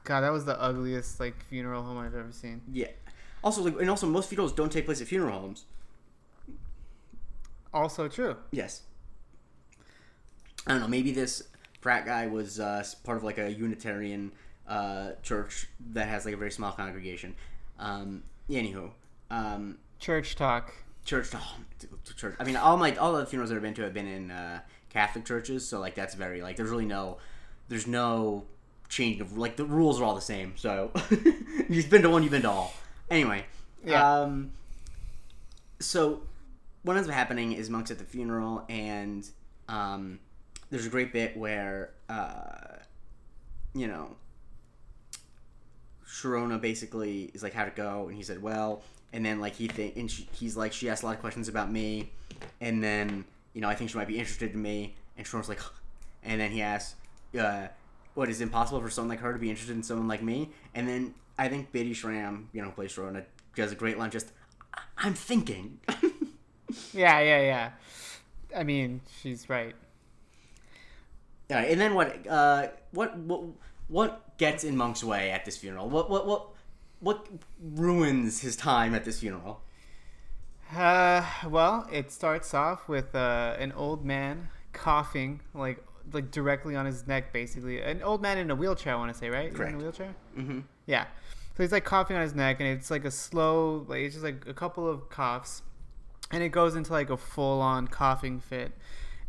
[0.04, 2.62] God, that was the ugliest like funeral home I've ever seen.
[2.72, 2.88] yeah.
[3.44, 5.66] Also, like and also most funerals don't take place at funeral homes.
[7.74, 8.38] Also true.
[8.52, 8.82] Yes.
[10.68, 10.88] I don't know.
[10.88, 11.44] Maybe this
[11.82, 14.32] Pratt guy was uh, part of like a Unitarian
[14.68, 17.36] uh, church that has like a very small congregation.
[17.80, 18.92] Um, anywho,
[19.30, 20.74] um, Church talk.
[21.06, 21.58] church, oh,
[22.16, 22.36] church.
[22.40, 24.60] I mean, all my all the funerals that I've been to have been in uh,
[24.90, 27.18] Catholic churches, so like that's very like there's really no
[27.68, 28.46] there's no
[28.88, 30.54] change of like the rules are all the same.
[30.58, 30.92] So
[31.70, 32.74] you've been to one, you've been to all.
[33.10, 33.46] Anyway,
[33.84, 34.22] Yeah.
[34.22, 34.52] um,
[35.80, 36.22] so
[36.84, 39.28] what ends up happening is monks at the funeral, and
[39.68, 40.20] um,
[40.70, 42.78] there's a great bit where uh,
[43.74, 44.16] you know
[46.16, 49.68] Sharona basically is like, "How'd it go?" And he said, "Well." And then like he
[49.68, 52.10] think, and she, he's like, she asked a lot of questions about me,
[52.60, 54.96] and then you know I think she might be interested in me.
[55.18, 55.60] And Sharona's like,
[56.24, 56.96] and then he asks,
[57.40, 57.68] uh,
[58.14, 60.50] "What is it impossible for someone like her to be interested in someone like me?"
[60.74, 63.24] And then I think Bitty Schram, you know, plays Sharona,
[63.56, 64.10] does a great line.
[64.12, 64.32] Just,
[64.74, 65.80] "I- I'm thinking.
[66.94, 67.72] Yeah, yeah, yeah.
[68.58, 69.76] I mean, she's right.
[71.52, 72.28] All right, and then what?
[72.28, 73.16] Uh, what?
[73.18, 73.42] What?
[73.88, 75.90] What gets in Monk's way at this funeral?
[75.90, 76.10] What?
[76.10, 76.26] What?
[76.28, 76.48] What?
[77.02, 77.28] What
[77.62, 79.62] ruins his time at this funeral?
[80.76, 86.86] Uh, well, it starts off with uh, an old man coughing, like like directly on
[86.86, 87.82] his neck, basically.
[87.82, 89.54] An old man in a wheelchair, I want to say, right?
[89.54, 89.74] Correct.
[89.74, 90.16] In a wheelchair.
[90.38, 90.60] Mm-hmm.
[90.86, 91.06] Yeah.
[91.56, 94.26] So he's like coughing on his neck, and it's like a slow, like it's just
[94.26, 95.62] like a couple of coughs,
[96.32, 98.72] and it goes into like a full-on coughing fit.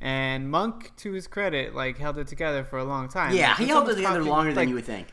[0.00, 3.34] And Monk, to his credit, like held it together for a long time.
[3.34, 5.08] Yeah, Like, he held it together longer than you would think.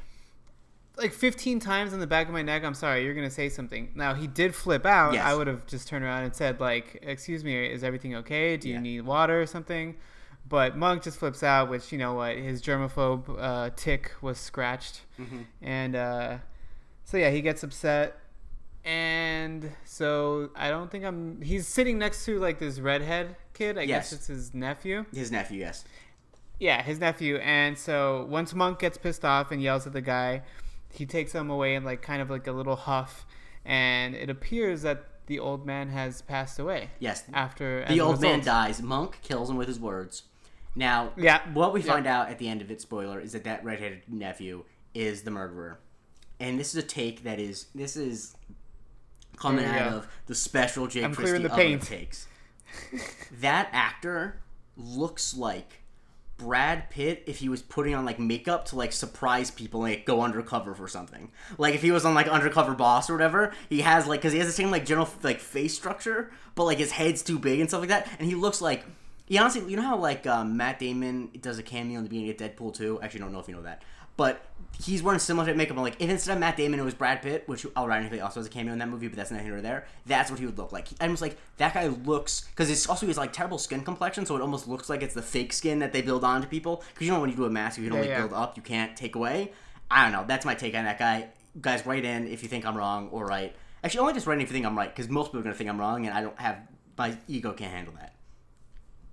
[0.97, 3.89] like 15 times in the back of my neck i'm sorry you're gonna say something
[3.95, 5.25] now he did flip out Yes.
[5.25, 8.67] i would have just turned around and said like excuse me is everything okay do
[8.67, 8.79] you Yeah.
[8.81, 9.95] need water or something
[10.47, 15.01] but monk just flips out which you know what his germaphobe uh, tick was scratched
[15.19, 15.45] Mhm.
[15.63, 16.37] and uh,
[17.05, 18.19] so yeah he gets upset
[18.85, 23.81] and so i don't think i'm he's sitting next to like this redhead kid i
[23.83, 24.09] Yes.
[24.09, 25.85] guess it's his nephew His nephew, yes.
[26.59, 27.37] yeah, his nephew.
[27.37, 30.41] And so once Monk gets pissed off and yells at the guy,
[30.91, 33.25] he takes him away in like kind of like a little huff,
[33.65, 37.23] and it appears that the old man has passed away Yes.
[37.33, 38.81] after The old man dies.
[38.81, 40.23] Monk kills him with his words.
[40.75, 41.41] Now, Yeah.
[41.53, 41.93] what we Yeah.
[41.93, 44.63] find out at the end of it, spoiler, is that that redheaded nephew
[44.93, 45.79] is the murderer.
[46.39, 48.35] And this is a take that is this is
[49.37, 51.81] coming out of the special Jake I'm Christie the paint.
[51.83, 52.27] takes.
[53.39, 54.39] That actor
[54.77, 55.83] looks like
[56.37, 60.05] Brad Pitt if he was putting on like makeup to like surprise people and like,
[60.05, 61.31] go undercover for something.
[61.57, 64.39] Like if he was on like Undercover Boss or whatever, he has like because he
[64.39, 67.69] has the same like general like face structure, but like his head's too big and
[67.69, 68.85] stuff like that, and he looks like.
[69.25, 72.31] He honestly, you know how like um, Matt Damon does a cameo in the beginning
[72.31, 72.99] of Deadpool 2?
[73.01, 73.81] Actually, don't know if you know that,
[74.17, 74.45] but
[74.81, 75.77] he's wearing similar type makeup.
[75.77, 78.47] I'm like, if instead of Matt Damon it was Brad Pitt, which ironically also has
[78.47, 79.85] a cameo in that movie, but that's neither here nor there.
[80.05, 80.87] That's what he would look like.
[80.99, 84.35] I'm just like that guy looks because it's also his like terrible skin complexion, so
[84.35, 86.83] it almost looks like it's the fake skin that they build onto people.
[86.93, 88.19] Because you know when you do a mask, you can only Yeah, yeah.
[88.27, 89.51] build up, you can't take away.
[89.91, 90.25] I don't know.
[90.27, 91.27] That's my take on that guy.
[91.61, 93.55] Guys, write in if you think I'm wrong or right.
[93.83, 95.55] Actually, only just write in if you think I'm right, because most people are gonna
[95.55, 96.57] think I'm wrong, and I don't have
[96.97, 98.13] my ego can't handle that.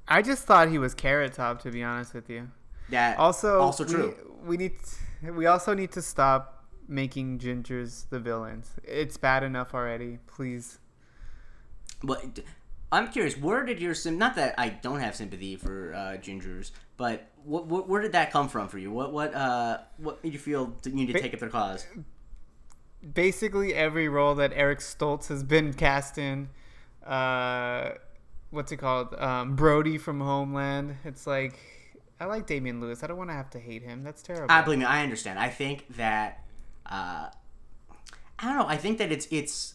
[0.08, 2.48] I just thought he was Carrot Top, to be honest with you.
[2.88, 4.16] That Also, also true.
[4.42, 4.72] We, we need
[5.22, 8.72] we also need to stop making gingers the villains.
[8.84, 10.18] It's bad enough already.
[10.26, 10.78] Please.
[12.02, 12.40] But
[12.92, 14.18] I'm curious, where did your sim?
[14.18, 18.32] Not that I don't have sympathy for uh, gingers, but what, what, where did that
[18.32, 18.90] come from for you?
[18.90, 21.86] What what uh what made you feel you need to Ba- take up their cause?
[23.14, 26.48] basically every role that Eric Stoltz has been cast in.
[27.04, 27.90] Uh,
[28.50, 29.14] what's it called?
[29.14, 30.96] Um, Brody from Homeland.
[31.04, 31.58] It's like
[32.20, 33.02] I like Damian Lewis.
[33.02, 34.04] I don't want to have to hate him.
[34.04, 34.46] That's terrible.
[34.50, 35.38] I believe me, I understand.
[35.38, 36.44] I think that
[36.84, 37.30] uh,
[38.38, 38.66] I don't know.
[38.66, 39.74] I think that it's it's.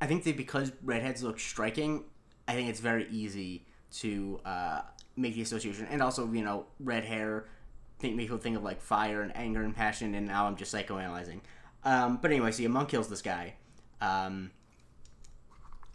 [0.00, 2.04] I think that because redheads look striking,
[2.46, 4.82] I think it's very easy to uh,
[5.16, 7.46] make the association, and also you know red hair.
[8.00, 10.72] Think make people think of like fire and anger and passion, and now I'm just
[10.72, 11.40] psychoanalyzing.
[11.84, 13.54] Um, but anyway, so yeah, Monk kills this guy,
[14.00, 14.50] um,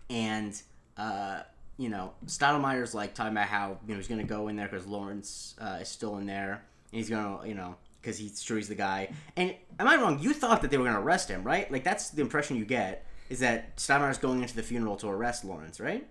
[0.10, 0.60] and
[0.97, 1.41] uh,
[1.78, 4.86] you know Stottlemeyer's like talking about how you know he's gonna go in there because
[4.86, 8.68] Lawrence uh, is still in there, and he's gonna you know because he's sure he's
[8.68, 9.10] the guy.
[9.36, 10.20] And am I wrong?
[10.20, 11.72] You thought that they were gonna arrest him, right?
[11.72, 15.46] Like that's the impression you get is that Stottlemeyer's going into the funeral to arrest
[15.46, 16.06] Lawrence, right?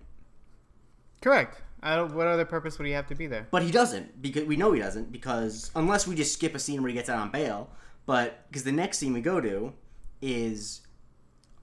[1.21, 1.61] Correct.
[1.81, 2.13] I don't.
[2.13, 3.47] What other purpose would he have to be there?
[3.51, 6.81] But he doesn't because we know he doesn't because unless we just skip a scene
[6.81, 7.69] where he gets out on bail.
[8.05, 9.73] But because the next scene we go to
[10.21, 10.81] is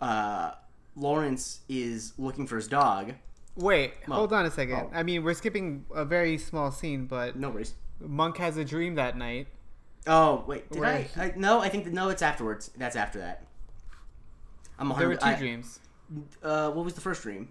[0.01, 0.53] uh,
[0.97, 3.15] Lawrence is looking for his dog.
[3.61, 4.75] Wait, Well, hold on a second.
[4.77, 4.91] oh.
[4.95, 7.75] I mean, we're skipping a very small scene, but No worries.
[8.01, 9.49] Monk has a dream that night.
[10.07, 11.11] Oh wait, did I, Right.
[11.19, 11.33] I?
[11.37, 12.09] No, I think that, no.
[12.09, 12.71] It's afterwards.
[12.77, 13.45] That's after that.
[14.79, 14.89] I'm.
[14.99, 15.81] There were two I- dreams.
[16.43, 17.51] Uh, what was the first dream?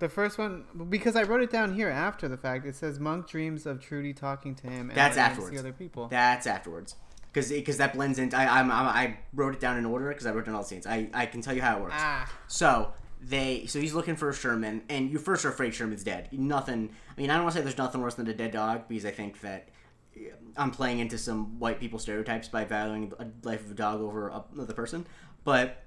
[0.00, 2.64] The first one, because I wrote it down here after the fact.
[2.66, 4.92] It says Monk dreams of Trudy talking to him.
[4.94, 5.52] That's afterwards.
[5.54, 6.06] See other people.
[6.06, 6.94] That's afterwards.
[7.32, 8.36] because because that blends into.
[8.36, 10.68] I I'm, I'm, I wrote it down in order because I wrote down all the
[10.68, 10.86] scenes.
[10.86, 11.94] I I can tell you how it works.
[11.96, 12.30] Ah.
[12.46, 16.28] So they so he's looking for Sherman, and you first are afraid Sherman's dead.
[16.32, 16.90] Nothing.
[17.16, 19.04] I mean, I don't want to say there's nothing worse than a dead dog because
[19.04, 19.68] I think that
[20.56, 24.00] I'm playing into some white people stereotypes by valuing a uh, life of a dog
[24.00, 25.06] over a- another person.
[25.44, 25.82] But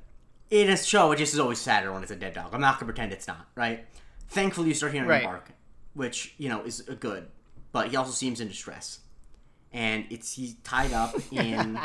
[0.49, 2.53] in a show, it just is always sadder when it's a dead dog.
[2.53, 3.85] I'm not gonna pretend it's not right.
[4.29, 5.21] Thankfully, you start hearing Right.
[5.23, 5.51] him bark,
[5.93, 7.27] which you know is a good.
[7.71, 8.99] But he also seems in distress,
[9.71, 11.79] and it's he's tied up in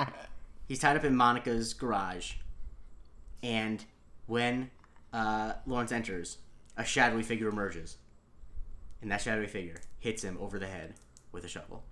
[0.69, 2.35] he's tied up in Monica's garage,
[3.43, 3.85] and
[4.27, 4.71] when
[5.17, 6.39] uh, Lawrence enters,
[6.77, 7.97] a shadowy figure emerges,
[9.01, 10.95] and that shadowy figure hits him over the head
[11.33, 11.83] with a shovel.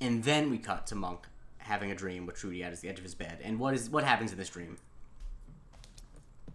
[0.00, 3.04] And then we cut to Monk having a dream with Trudy at the edge of
[3.04, 3.38] his bed.
[3.42, 4.76] And what is what happens in this dream?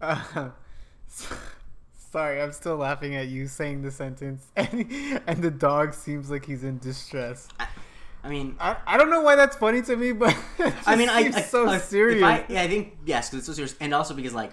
[0.00, 0.50] Uh,
[2.12, 6.44] sorry, I'm still laughing at you saying the sentence, and, and the dog seems like
[6.44, 7.48] he's in distress.
[8.22, 10.36] I mean, I, I don't know why that's funny to me, but
[10.86, 12.22] I mean, I, I so I- serious.
[12.22, 14.52] I, yeah, I think yes, because it's so serious, and also because like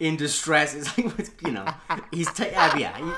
[0.00, 1.66] in distress is like you know
[2.10, 3.12] he's ta- yeah, yeah he,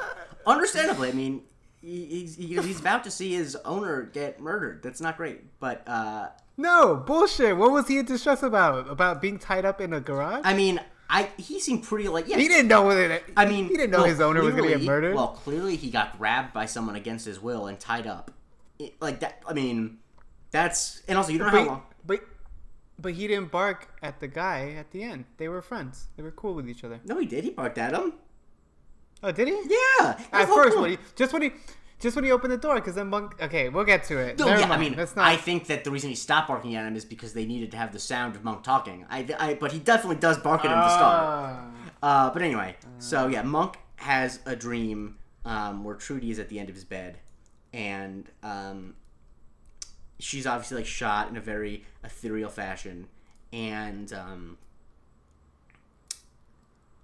[0.47, 1.09] understandably.
[1.09, 1.43] I mean,
[1.81, 4.83] he, he's he, he's about to see his owner get murdered.
[4.83, 7.57] That's not great, but uh, no bullshit.
[7.57, 8.89] What was he in distress about?
[8.89, 10.43] About being tied up in a garage?
[10.45, 12.37] I mean, I he seemed pretty like yeah.
[12.37, 13.25] he didn't know what it.
[13.37, 15.15] I mean, he didn't know well, his owner was going to get murdered.
[15.15, 18.31] Well, clearly he got grabbed by someone against his will and tied up.
[18.79, 19.43] It- like that.
[19.47, 19.99] I mean,
[20.51, 21.83] that's and also you don't know how long.
[22.07, 22.21] but
[22.99, 25.25] but he didn't bark at the guy at the end.
[25.37, 26.09] They were friends.
[26.17, 27.01] They were cool with each other.
[27.05, 27.45] No, he did.
[27.45, 28.15] He barked at him.
[29.23, 29.55] Oh, did he?
[29.55, 30.21] Yeah.
[30.33, 31.53] At first, when he just when he
[31.99, 33.37] just when he opened the door, because then Monk.
[33.41, 34.39] Okay, we'll get to it.
[34.39, 35.27] No, Never yeah, I mean, that's not.
[35.27, 37.77] I think that the reason he stopped barking at him is because they needed to
[37.79, 39.07] have the sound of Monk talking.
[39.09, 41.23] I, I but he definitely does bark at him to start.
[41.23, 41.71] Ah.
[42.03, 46.59] Uh, but anyway, so yeah, Monk has a dream um, where Trudy is at the
[46.59, 47.19] end of his bed,
[47.73, 48.95] and um,
[50.19, 53.09] she's obviously like shot in a very ethereal fashion,
[53.53, 54.59] and um,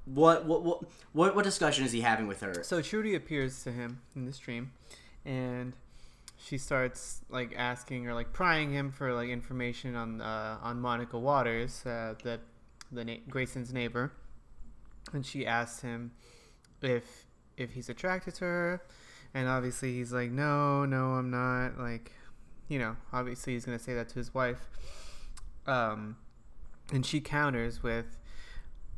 [0.04, 2.62] what, what what what what discussion is he having with her?
[2.62, 4.72] So Trudy appears to him in this dream,
[5.24, 5.74] and
[6.36, 11.18] she starts like asking or like prying him for like information on uh, on Monica
[11.18, 12.40] Waters, uh, the
[12.90, 14.12] the na- Grayson's neighbor,
[15.12, 16.12] and she asks him
[16.80, 18.82] if if he's attracted to her,
[19.34, 21.78] and obviously he's like, no, no, I'm not.
[21.78, 22.12] Like,
[22.72, 24.66] you know, obviously he's gonna say that to his wife.
[25.66, 26.16] Um,
[26.90, 28.18] and she counters with,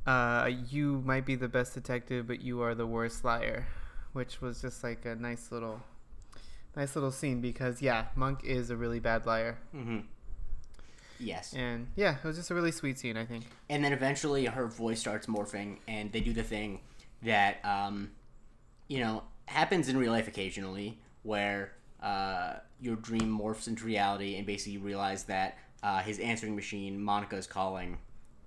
[0.06, 3.66] uh, "You might be the best detective, but you are the worst liar,"
[4.12, 5.82] which was just like a nice little,
[6.76, 10.00] nice little scene because yeah, Monk is a really bad liar, hmm
[11.18, 11.52] Yes.
[11.52, 13.16] and yeah, it was just a really sweet scene.
[13.16, 13.44] I think.
[13.68, 16.80] and then eventually her voice starts morphing and they do the thing
[17.22, 18.10] that um,
[18.88, 24.46] you know happens in real life occasionally where uh, your dream morphs into reality and
[24.46, 27.98] basically you realize that uh, his answering machine monica is calling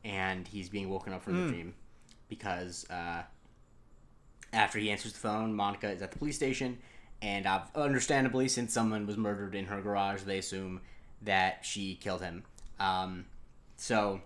[0.03, 1.73] and he's being woken up from the dream
[2.29, 3.23] because uh,
[4.53, 6.77] after he answers the phone monica is at the police station
[7.21, 10.79] and uh, understandably since someone was murdered in her garage they assume
[11.21, 12.43] that she killed him.
[12.79, 13.25] Um,
[13.75, 14.21] so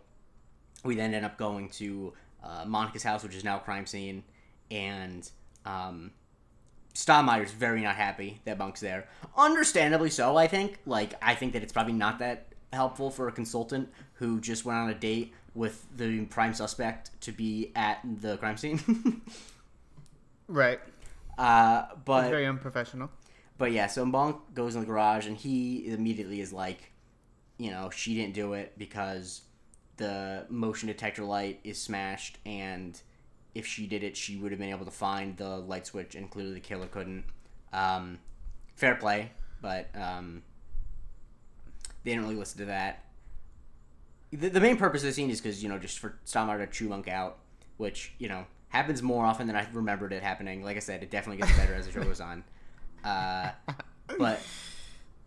[0.84, 4.24] we then end up going to uh, Monica's house, which is now a crime scene,
[4.70, 5.30] and
[5.66, 6.12] um,
[6.94, 9.08] Stottlemeyer's very not happy that Monk's there.
[9.38, 10.78] Understandably so, I think.
[10.86, 14.80] Like, I think that it's probably not that helpful for a consultant who just went
[14.80, 19.22] on a date with the prime suspect to be at the crime scene.
[20.48, 20.80] Right.
[21.38, 23.10] uh, but Very unprofessional.
[23.58, 26.92] but yeah, so Monk goes in the garage and he immediately is like,
[27.58, 29.42] you know, she didn't do it because
[29.98, 33.00] the motion detector light is smashed and
[33.54, 36.30] if she did it, she would have been able to find the light switch and
[36.30, 37.26] clearly the killer couldn't.
[37.74, 38.20] Um,
[38.76, 39.32] fair play,
[39.62, 40.44] but um,
[42.04, 43.06] they didn't really listen to that.
[44.32, 46.68] The, the main purpose of the scene is because, you know, just for Stottlemeyer to
[46.68, 47.40] chew Monk out,
[47.78, 50.64] which, you know, happens more often than I remembered it happening.
[50.64, 52.44] Like I said, it definitely gets better as the show goes on.
[53.04, 53.50] Uh,
[54.20, 54.40] but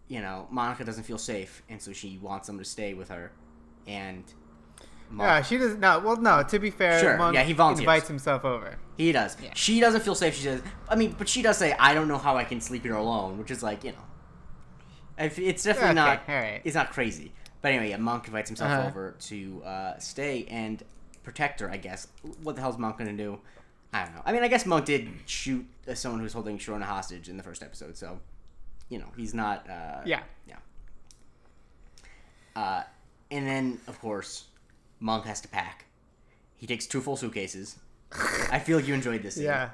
[0.07, 3.33] you know, Monica doesn't feel safe, and so she wants them to stay with her.
[3.87, 4.25] And
[5.11, 6.03] Monk, Yeah, she does not.
[6.03, 6.43] Well, no.
[6.43, 7.81] To be fair, Sure, Monk yeah, he volunteers.
[7.81, 8.77] invites himself over.
[8.97, 9.37] he does.
[9.55, 10.35] She doesn't feel safe.
[10.35, 12.83] She says, I mean, but she does say, "I don't know how I can sleep
[12.83, 13.99] here alone," which is like, you know,
[15.19, 16.23] it's definitely Okay, not.
[16.29, 16.61] all right.
[16.65, 17.33] It's not crazy.
[17.63, 18.89] But anyway, yeah, Monk invites himself Uh-huh.
[18.89, 20.83] over to uh, stay and
[21.23, 21.71] protect her.
[21.71, 22.09] I guess.
[22.43, 23.39] What the hell's Monk gonna do?
[23.93, 24.23] I don't know.
[24.25, 27.37] I mean, I guess Monk did shoot uh, someone who was holding Sharona hostage in
[27.37, 28.19] the first episode, so
[28.89, 29.69] you know he's not.
[29.71, 30.21] Uh, Yeah.
[30.49, 30.57] Yeah.
[32.57, 32.83] Uh,
[33.31, 34.45] and then, of course,
[35.05, 35.85] Monk has to pack.
[36.57, 37.77] He takes two full suitcases.
[38.51, 39.35] I feel like you enjoyed this.
[39.35, 39.45] Scene.
[39.45, 39.69] Yeah.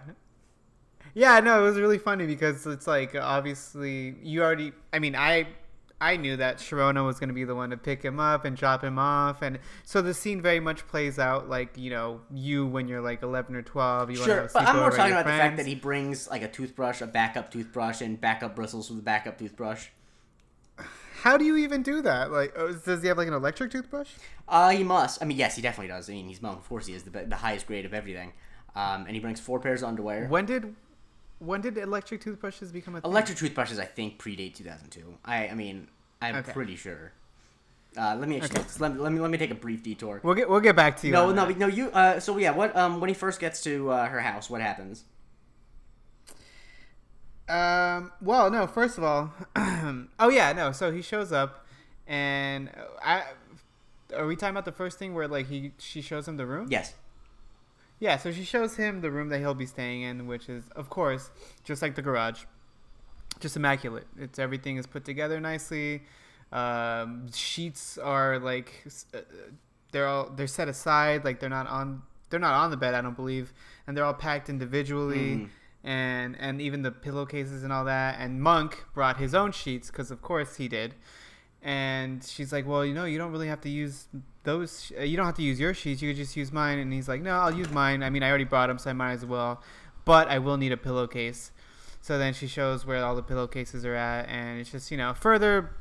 [1.15, 4.73] Yeah, no, it was really funny because it's like obviously you already.
[4.93, 5.47] I mean, I
[6.01, 8.57] I knew that Sharona was going to be the one to pick him up and
[8.57, 12.67] drop him off, and so the scene very much plays out like you know you
[12.67, 14.11] when you're like 11 or 12.
[14.11, 17.01] You Sure, but I'm more talking about the fact that he brings like a toothbrush,
[17.03, 19.89] a backup toothbrush, and backup bristles with a backup toothbrush.
[21.21, 22.31] How do you even do that?
[22.33, 24.09] Like, oh, does he have like an electric toothbrush?
[24.49, 25.23] Uh, he must.
[25.23, 26.09] I mean, yes, he definitely does.
[26.09, 26.43] I mean, he's.
[26.43, 28.33] Of course, he is the, the highest grade of everything.
[28.75, 30.27] Um, and he brings four pairs of underwear.
[30.29, 30.75] When did
[31.39, 33.11] when did electric toothbrushes become a thing?
[33.11, 35.19] Electric toothbrushes, I think, predate 2002.
[35.25, 35.89] I, I mean,
[36.23, 36.53] I'm Okay.
[36.53, 37.13] pretty sure.
[37.97, 38.69] Uh, let me actually Okay.
[38.79, 40.21] let, me, let me let me take a brief detour.
[40.23, 41.13] We'll get we'll get back to you.
[41.13, 41.59] No, no, that.
[41.59, 41.67] no.
[41.67, 41.91] You.
[41.91, 42.75] Uh, so yeah, what?
[42.77, 45.05] Um, when he first gets to uh, her house, what happens?
[47.51, 48.13] Um.
[48.21, 48.67] Well, no.
[48.67, 50.73] First of all, oh yeah, no.
[50.73, 51.67] So he shows up,
[52.07, 52.71] and
[53.05, 53.25] I.
[54.17, 56.67] Are we talking about the first thing where like he she shows him the room?
[56.71, 56.95] Yes.
[58.01, 58.17] Yeah.
[58.17, 61.31] So she shows him the room that he'll be staying in, which is of course
[61.65, 62.45] just like the garage,
[63.41, 64.07] just immaculate.
[64.19, 66.03] It's everything is put together nicely.
[66.53, 68.85] Um, sheets are like
[69.15, 69.19] uh,
[69.93, 72.95] they're all they're set aside, like they're not on they're not on the bed.
[72.95, 73.53] I don't believe,
[73.87, 75.49] and they're all packed individually Mhm.
[75.85, 78.17] And and even the pillowcases and all that.
[78.19, 80.95] And Monk brought his own sheets because of course he did.
[81.63, 84.09] And she's like, "Well, you know, you don't really have to use
[84.45, 84.85] those.
[84.85, 86.01] sh- uh, You don't have to use your sheets.
[86.01, 88.03] You could just use mine." And he's like, "No, I'll use mine.
[88.03, 89.63] I mean, I already brought them, so I might as well.
[90.07, 91.53] But I will need a pillowcase."
[92.01, 95.13] So then she shows where all the pillowcases are at, and it's just you know
[95.13, 95.73] further,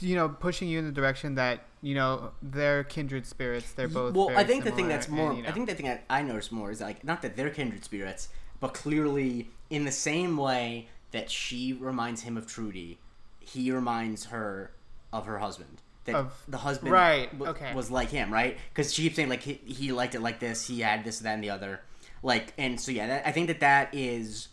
[0.00, 3.70] you know, pushing you in the direction that you know they're kindred spirits.
[3.70, 4.14] They're both.
[4.14, 5.30] Well, I think the thing that's more.
[5.30, 7.50] and, you I think the thing that I noticed more is like not that they're
[7.50, 8.30] kindred spirits,
[8.60, 12.98] but clearly in the same way that she reminds him of Trudy,
[13.40, 14.72] he reminds her
[15.12, 15.82] of her husband.
[16.04, 17.74] That Of- the husband right, w- okay.
[17.74, 18.56] was like him, right?
[18.70, 21.34] Because she keeps saying like he, he liked it like this, he had this, that,
[21.34, 21.80] and the other,
[22.22, 24.48] like, and so yeah, that, I think that that is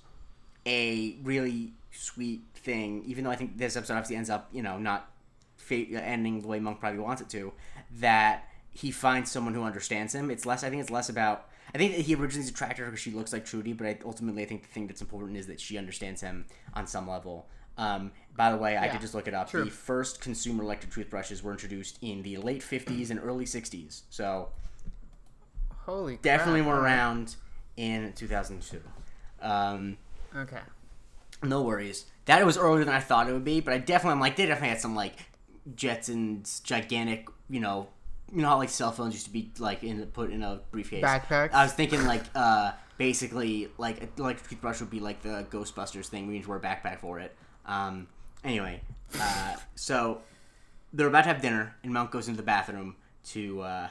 [0.66, 3.04] a really sweet thing.
[3.06, 5.10] Even though I think this episode obviously ends up, you know, not
[5.70, 7.54] ending the way Monk probably wants it to,
[8.00, 10.30] that he finds someone who understands him.
[10.30, 10.64] It's less.
[10.64, 11.47] I think it's less about.
[11.74, 14.44] I think that he originally attracted her because she looks like Trudy, but I, ultimately,
[14.44, 17.48] I think the thing that's important is that she understands him on some level.
[17.78, 19.50] Um, by the way, I Yeah, could just look it up.
[19.50, 19.66] true.
[19.66, 24.02] The first consumer electric toothbrushes were introduced in the late 50s and early 60s.
[24.10, 24.50] So
[25.86, 27.36] holy crap, definitely were around
[27.76, 28.82] in 2002.
[29.42, 29.98] Um,
[30.36, 30.60] Okay.
[31.44, 32.06] no worries.
[32.26, 34.46] That was earlier than I thought it would be, but I definitely I'm like they
[34.46, 35.14] definitely had some like
[35.76, 37.90] Jetsons gigantic, you know,
[38.34, 41.04] you know how like cell phones used to be like in put in a briefcase.
[41.04, 41.54] Backpacks?
[41.54, 46.28] I was thinking like uh basically like electric toothbrush would be like the Ghostbusters thing.
[46.28, 47.36] We need to wear a backpack for it.
[47.66, 48.08] Um.
[48.44, 48.82] Anyway,
[49.20, 50.22] uh, so
[50.94, 53.88] they're about to have dinner, and Monk goes into the bathroom to uh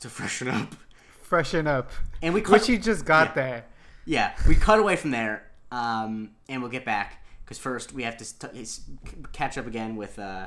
[0.00, 0.74] to freshen up.
[1.22, 1.90] Freshen up.
[2.22, 3.32] And we cut- Which he just got Yeah.
[3.34, 3.64] there.
[4.06, 8.16] Yeah, we cut away from there, um, and we'll get back because first we have
[8.16, 8.24] to
[8.58, 8.80] s-
[9.32, 10.46] catch up again with uh,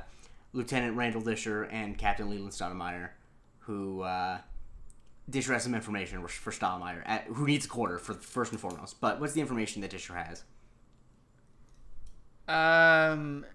[0.53, 3.09] Lieutenant Randall Disher and Captain Leland Stottlemeyer,
[3.59, 4.39] who uh,
[5.29, 8.99] Disher has some information for Stottlemeyer, at, who needs a quarter for first and foremost.
[8.99, 10.43] But what's the information that Disher has?
[12.47, 13.45] Um,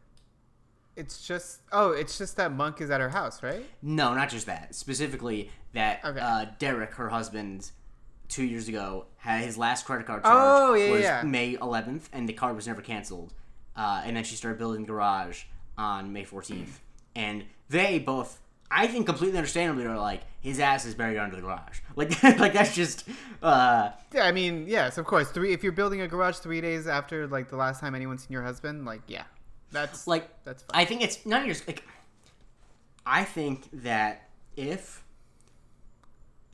[0.94, 3.66] it's just oh, it's just that Monk is at her house, right?
[3.82, 4.74] No, not just that.
[4.74, 6.18] Specifically, that Okay.
[6.20, 7.70] uh, Derek, her husband,
[8.28, 11.22] two years ago, had his last credit card charge Oh, yeah, was yeah.
[11.22, 13.34] May 11th, and the card was never canceled.
[13.76, 15.44] Uh, and then she started building the garage
[15.76, 16.78] on May 14th.
[17.16, 18.40] And they both,
[18.70, 21.80] I think, completely understandably, are like, his ass is buried under the garage.
[21.96, 23.08] Like, like that's just.
[23.42, 25.30] Uh, Yeah, I mean, yes, of course.
[25.30, 28.32] Three if you're building a garage three days after like the last time anyone's seen
[28.32, 29.24] your husband, like yeah,
[29.72, 30.82] that's like that's fine.
[30.82, 31.82] I think it's none of your like.
[33.06, 35.02] I think that if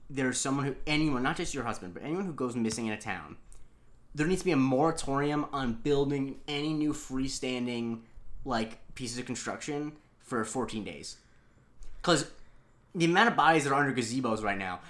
[0.09, 3.01] there's someone who anyone, not just your husband, but anyone who goes missing in a
[3.01, 3.37] town,
[4.15, 8.03] there needs to be a moratorium on building any new freestanding
[8.45, 9.93] like pieces of construction
[10.33, 11.17] for 14 days.
[12.01, 12.31] Because
[12.95, 14.81] the amount of bodies that are under gazebos right now,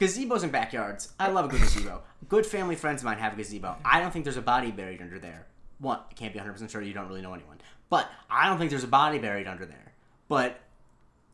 [0.00, 1.12] gazebos and backyards.
[1.20, 2.02] I love a good gazebo.
[2.28, 3.76] Good family friends of mine have a gazebo.
[3.84, 5.46] I don't think there's a body buried under there.
[5.78, 6.80] One, I can't be 100% sure.
[6.82, 7.58] You don't really know anyone.
[7.90, 9.92] But I don't think there's a body buried under there.
[10.28, 10.60] But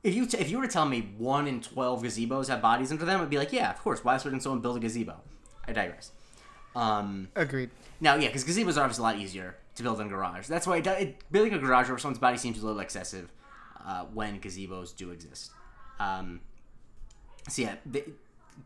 [0.03, 2.91] if you t- if you were to tell me one in 12 gazebos have bodies
[2.91, 4.05] under them, I'd be like, yeah, of course.
[4.05, 5.21] Why wouldn't someone build a gazebo?
[5.67, 6.11] I digress.
[6.75, 7.71] Um, Agreed.
[8.01, 10.47] now, yeah, because gazebos are obviously a lot easier to build a garage.
[10.47, 13.33] That's why it, it, building a garage over someone's body seems a little excessive
[13.87, 15.53] uh, when gazebos do exist.
[15.99, 16.41] Um,
[17.49, 18.05] so yeah, the,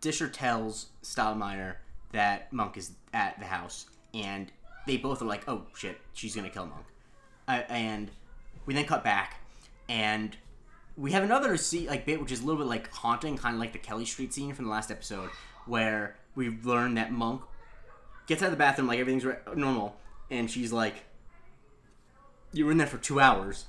[0.00, 1.76] Disher tells Stottlemeyer
[2.12, 4.50] that Monk is at the house, and
[4.86, 6.86] they both are like, "Oh shit, she's gonna kill Monk."
[7.46, 8.10] Uh, and
[8.66, 9.36] we then cut back,
[9.88, 10.36] and
[10.96, 13.60] we have another see like bit which is a little bit like haunting, kind of
[13.60, 15.30] like the Kelly Street scene from the last episode,
[15.66, 17.42] where we learn that Monk
[18.26, 19.96] gets out of the bathroom like everything's normal,
[20.32, 21.04] and she's like,
[22.52, 23.66] You were in there for two hours.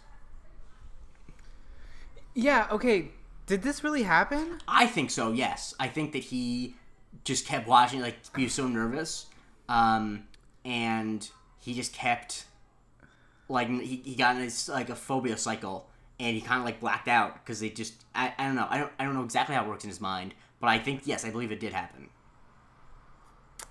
[2.34, 2.68] Yeah.
[2.72, 3.10] Okay.
[3.46, 4.60] Did this really happen?
[4.68, 5.34] I think so.
[5.34, 6.76] Yes, I think that he
[7.26, 9.28] just kept watching, like, he was so nervous,
[9.68, 10.24] um,
[10.64, 12.46] and he just kept,
[13.50, 15.90] like, he, he got in this like a phobia cycle,
[16.22, 18.78] and he kind of like blacked out because they just, I, I don't know, I
[18.78, 21.26] don't, I don't know exactly how it works in his mind, but I think yes,
[21.26, 22.10] I believe it did happen.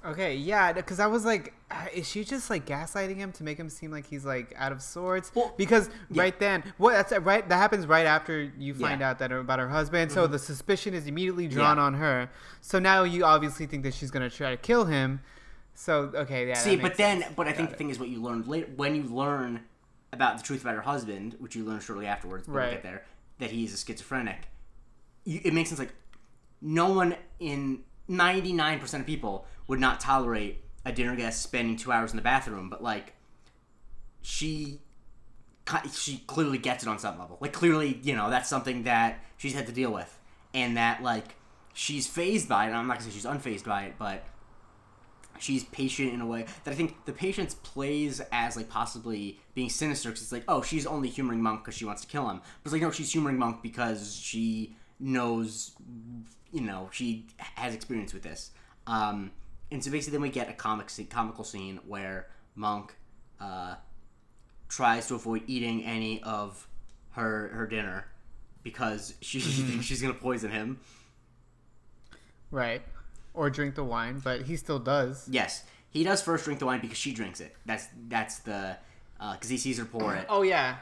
[0.05, 3.57] Okay, yeah, because I was like, uh, is she just like gaslighting him to make
[3.57, 5.31] him seem like he's like out of sorts?
[5.35, 6.23] Well, because yeah.
[6.23, 7.49] right then, what that's uh, right.
[7.49, 9.11] That happens right after you find Yeah.
[9.11, 10.11] out that about her husband.
[10.11, 11.85] So the suspicion is immediately drawn Yeah.
[11.85, 12.29] on her.
[12.61, 15.21] So now you obviously think that she's gonna try to kill him.
[15.75, 16.55] So okay, yeah.
[16.55, 17.35] See, but makes then, sense.
[17.37, 19.61] but I Got think the thing is what you learn later when you learn
[20.13, 22.49] about the truth about her husband, which you learn shortly afterwards.
[22.49, 22.73] We'll Right.
[22.73, 23.05] get there.
[23.39, 24.49] That he's a schizophrenic.
[25.25, 25.79] You, it makes sense.
[25.79, 25.95] Like,
[26.61, 31.77] no one in ninety nine percent of people would not tolerate a dinner guest spending
[31.77, 33.15] two hours in the bathroom, but like,
[34.21, 34.81] she.
[35.95, 37.39] She clearly gets it on some level.
[37.41, 40.19] Like clearly, you know, that's something that she's had to deal with,
[40.53, 41.37] and that like
[41.73, 42.67] she's phased by it.
[42.67, 44.25] And I'm not gonna say she's unfazed by it, but
[45.39, 49.71] she's patient in a way that I think the patience plays as like possibly being
[49.71, 52.39] sinister because it's like, oh, she's only humoring Monk because she wants to kill him.
[52.39, 55.73] But it's like, no, she's humoring Monk because she knows,
[56.53, 58.51] you know, she has experience with this.
[58.89, 59.31] Um,
[59.73, 62.95] and so basically, then we get a comic scene, comical scene where Monk
[63.41, 63.75] uh,
[64.69, 66.69] tries to avoid eating any of
[67.13, 68.07] her her dinner
[68.63, 70.79] because she thinks she's gonna poison him.
[72.51, 72.83] right,
[73.35, 75.27] or drink the wine, but he still does.
[75.31, 77.55] Yes, he does first drink the wine because she drinks it.
[77.67, 78.77] That's that's the
[79.33, 80.27] because he sees her pour it.
[80.29, 80.77] Oh yeah.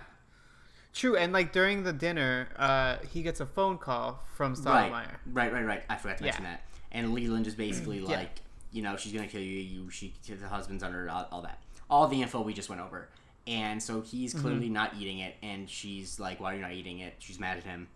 [0.93, 5.17] True, and like during the dinner, uh, he gets a phone call from right, Stottlemeyer.
[5.33, 5.83] right, right, right.
[5.89, 6.51] I forgot to mention Yeah.
[6.51, 6.63] that.
[6.91, 8.41] And Leland is basically like,
[8.73, 9.59] you know, she's gonna kill you.
[9.61, 11.59] You, she, the husband's under all, all that,
[11.89, 13.09] all the info we just went over.
[13.47, 14.43] And so he's Mm-hmm.
[14.43, 17.57] clearly not eating it, and she's like, "Why are you not eating it?" She's mad
[17.59, 17.89] at him,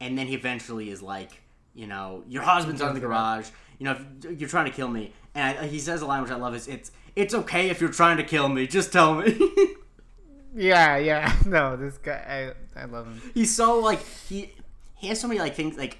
[0.00, 1.30] and then he eventually is like,
[1.74, 3.48] you know, your husband's on the garage.
[3.78, 6.32] You know, if you're trying to kill me, and I, he says a line which
[6.32, 8.66] I love is, "It's it's okay if you're trying to kill me.
[8.66, 9.38] Just tell me."
[10.54, 11.32] Yeah, yeah.
[11.46, 13.20] No, this guy, I, I love him.
[13.34, 14.52] he's so like he
[14.96, 15.98] he has so many like things like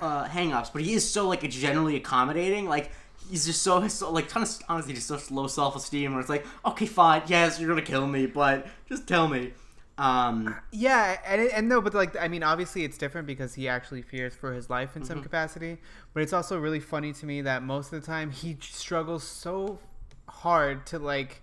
[0.00, 2.92] uh hang-ups but he is so like generally accommodating like
[3.30, 6.46] he's just so, so like kind of honestly just so low self-esteem where it's like
[6.64, 9.52] okay fine yes you're gonna kill me but just tell me
[9.98, 14.02] um Yeah, and and no, but like I mean, obviously it's different because he actually
[14.02, 15.78] fears for his life in some capacity.
[16.14, 19.80] But it's also really funny to me that most of the time he struggles so
[20.28, 21.42] hard to like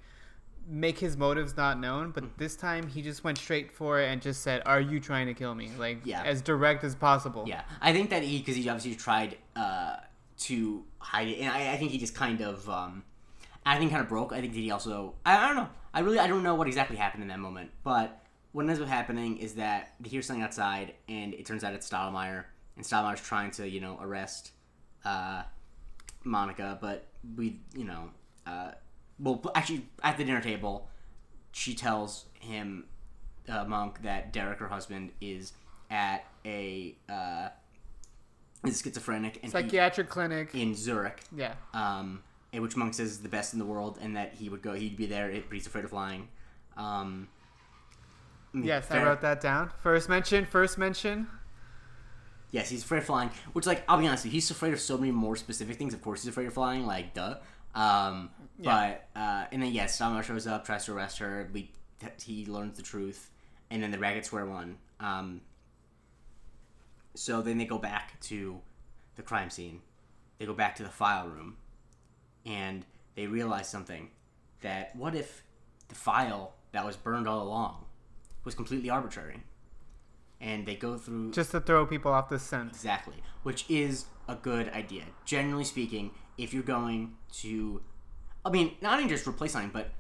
[0.70, 2.12] make his motives not known.
[2.12, 5.28] But this time he just went straight for it and just said, "Are you trying
[5.28, 6.24] to kill me?" Like Yeah.
[6.24, 7.44] as direct as possible.
[7.46, 9.98] yeah i think that he because he obviously tried uh
[10.38, 11.40] to hide it.
[11.40, 13.04] And I, I think he just kind of um
[13.66, 14.32] i think kind of broke.
[14.32, 15.70] I think that he also I, I don't know.
[15.94, 17.72] I really i don't know what exactly happened in that moment.
[17.84, 18.22] But
[18.52, 21.90] what ends up happening is that they hear something outside and it turns out it's
[21.90, 22.46] Stottlemeyer
[22.78, 24.52] and Stottlemeyer's trying to you know arrest
[25.04, 25.44] uh
[26.24, 27.06] monica but
[27.36, 28.10] we you know
[28.48, 28.72] uh
[29.20, 30.90] well actually at the dinner table
[31.52, 32.86] she tells him
[33.48, 35.54] uh, monk that derek her husband is
[35.92, 37.50] at a uh
[38.68, 40.54] is schizophrenic and he, Psychiatric clinic.
[40.54, 41.54] in zurich Yeah.
[41.74, 44.74] um, which Monk says is the best in the world, and that he would go,
[44.74, 46.30] he'd be there, but he's afraid of flying.
[46.78, 47.28] Um,
[48.54, 49.72] mean, Yes, I wrote that down.
[49.82, 50.46] First mention.
[50.46, 51.28] First mention.
[52.52, 53.30] Yes, he's afraid of flying.
[53.54, 55.94] Which, like, I'll be honest, with you, he's afraid of so many more specific things.
[55.94, 56.86] Of course, he's afraid of flying.
[56.86, 57.38] Like, duh.
[57.74, 58.96] Um, Yeah.
[59.14, 61.50] But uh, and then yes, Stamar shows up, tries to arrest her.
[61.52, 61.72] We
[62.24, 63.30] he learns the truth,
[63.70, 64.78] and then the ragged square one.
[65.02, 65.42] Um,
[67.16, 68.62] so then they go back to
[69.16, 69.82] the crime scene.
[70.38, 71.58] They go back to the file room,
[72.46, 72.86] and
[73.16, 74.10] they realize something.
[74.62, 75.44] That what if
[75.88, 77.86] the file that was burned all along
[78.44, 79.44] was completely arbitrary?
[80.42, 82.70] And they go through Just to throw people off the scent.
[82.70, 85.04] Exactly, which is a good idea.
[85.24, 87.82] Generally speaking, if you're going to,
[88.44, 89.92] I mean, not even just replace something, but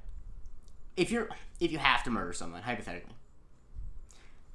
[0.98, 3.16] if you're if you have to murder someone, hypothetically,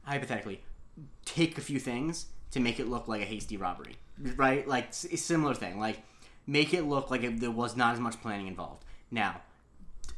[0.02, 0.62] hypothetically,
[1.24, 3.96] take a few things to make it look like a hasty robbery,
[4.36, 4.66] right?
[4.66, 6.02] Like a similar thing, like
[6.46, 8.84] make it look like it, there was not as much planning involved.
[9.10, 9.40] Now,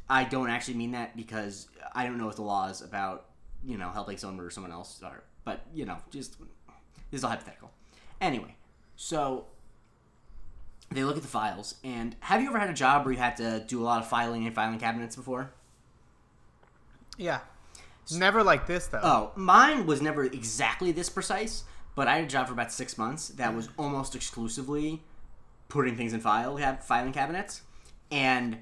[0.09, 3.25] I don't actually mean that because I don't know what the laws about
[3.65, 6.37] you know helping someone murder someone else are, but you know, just
[7.11, 7.71] this is all hypothetical.
[8.19, 8.55] Anyway,
[8.95, 9.45] so
[10.91, 13.37] they look at the files, and have you ever had a job where you had
[13.37, 15.51] to do a lot of filing in filing cabinets before?
[17.17, 17.39] Yeah.
[18.11, 18.99] Never like this though.
[19.01, 21.63] Oh, mine was never exactly this precise,
[21.95, 25.01] but I had a job for about six months that was almost exclusively
[25.69, 27.61] putting things in file filing cabinets,
[28.11, 28.59] and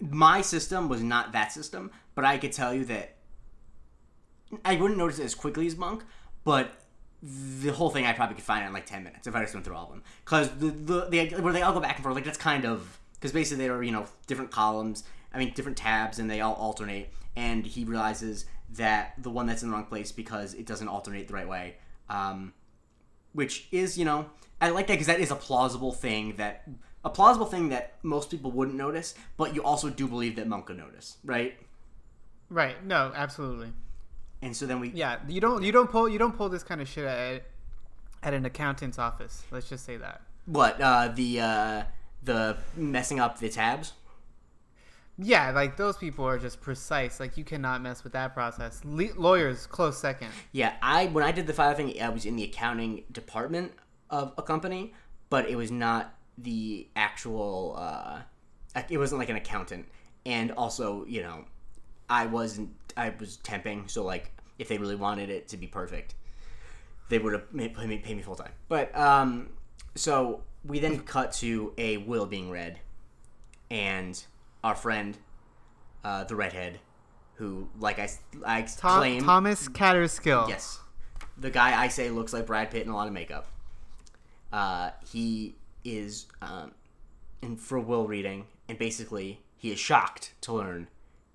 [0.00, 3.16] my system was not that system, but I could tell you that
[4.64, 6.04] I wouldn't notice it as quickly as Monk,
[6.44, 6.72] but
[7.22, 9.64] the whole thing I probably could find in like ten minutes if I just went
[9.64, 10.02] through all of them.
[10.24, 12.98] Because the, the the where they all go back and forth, like that's kind of
[13.14, 15.04] because basically they are you know different columns.
[15.32, 17.10] I mean different tabs, and they all alternate.
[17.34, 18.44] And he realizes
[18.76, 21.76] that the one that's in the wrong place because it doesn't alternate the right way.
[22.08, 22.52] Um,
[23.32, 24.26] which is you know
[24.60, 26.68] I like that because that is a plausible thing that
[27.04, 30.66] a plausible thing that most people wouldn't notice, but you also do believe that Monk
[30.66, 31.56] could notice, right?
[32.48, 32.84] Right.
[32.84, 33.72] No, absolutely.
[34.40, 36.80] And so then we Yeah, you don't you don't pull you don't pull this kind
[36.80, 37.42] of shit at
[38.22, 39.42] at an accountant's office.
[39.50, 40.20] Let's just say that.
[40.46, 41.82] what uh, the uh,
[42.22, 43.94] the messing up the tabs.
[45.18, 47.20] Yeah, like those people are just precise.
[47.20, 48.80] Like you cannot mess with that process.
[48.84, 50.28] Le- lawyers close second.
[50.52, 53.72] Yeah, I when I did the file thing, I was in the accounting department
[54.10, 54.94] of a company,
[55.30, 57.76] but it was not the actual.
[57.78, 58.20] Uh,
[58.88, 59.86] it wasn't like an accountant,
[60.24, 61.44] and also you know,
[62.08, 62.70] I wasn't.
[62.96, 66.14] I was temping, so like if they really wanted it to be perfect,
[67.10, 68.52] they would have pay me pay me full time.
[68.68, 69.50] But um,
[69.94, 72.78] so we then cut to a will being read,
[73.70, 74.22] and
[74.62, 75.16] our friend,
[76.04, 76.80] uh, the redhead,
[77.34, 78.08] who like I
[78.44, 80.48] I Tom, claim Thomas Catterskill.
[80.48, 80.78] Yes.
[81.38, 83.46] The guy I say looks like Brad Pitt in a lot of makeup.
[84.52, 86.72] Uh, he is um,
[87.40, 90.88] in for will reading, and basically he is shocked to learn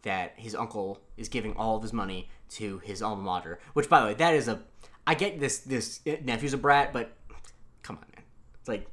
[0.04, 3.60] that his uncle is giving all of his money to his alma mater.
[3.74, 4.62] Which, by the way, that is a.
[5.06, 5.60] I get this.
[5.60, 7.12] This nephew's a brat, but
[7.84, 8.24] come on, man.
[8.60, 8.88] It's like.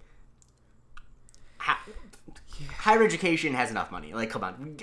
[2.59, 4.13] Hi- Higher education has enough money.
[4.15, 4.77] Like, come on.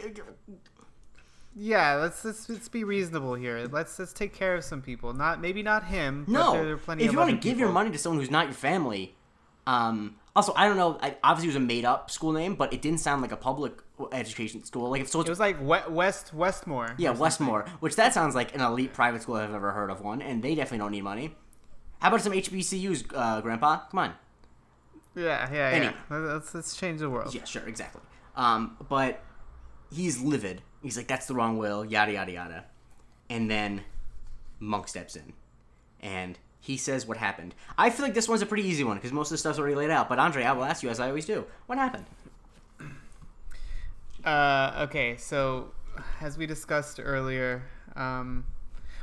[1.55, 3.67] Yeah, let's, let's let's be reasonable here.
[3.69, 5.13] Let's let's take care of some people.
[5.13, 6.23] Not maybe not him.
[6.25, 8.45] but No, there, there if you want to give your money to someone who's not
[8.45, 9.15] your family,
[9.67, 10.97] um, also I don't know.
[11.01, 13.73] I, obviously, it was a made-up school name, but it didn't sound like a public
[14.13, 14.89] education school.
[14.91, 16.95] Like if so, it was like West Westmore.
[16.97, 17.11] yeah.
[17.11, 20.41] Westmore, which that sounds like an elite private school I've ever heard of one, and
[20.41, 21.35] they definitely don't need money.
[21.99, 23.81] How about some HBCUs, uh, Grandpa?
[23.91, 24.13] Come on.
[25.15, 25.75] Yeah, yeah, yeah.
[25.75, 25.93] Anyway.
[26.33, 27.33] Let's let's change the world.
[27.33, 28.01] Yeah, sure, exactly.
[28.35, 29.23] Um, but
[29.91, 30.61] he's livid.
[30.81, 32.65] He's like, "That's the wrong will." Yada yada yada.
[33.29, 33.83] And then
[34.59, 35.33] Monk steps in,
[36.01, 37.55] and he says what happened.
[37.77, 39.75] I feel like this one's a pretty easy one because most of the stuff's already
[39.75, 40.07] laid out.
[40.07, 41.45] But Andre, I will ask you as I always do.
[41.65, 42.05] What happened?
[44.23, 45.71] Uh, okay, so
[46.21, 47.63] as we discussed earlier,
[47.95, 48.45] um,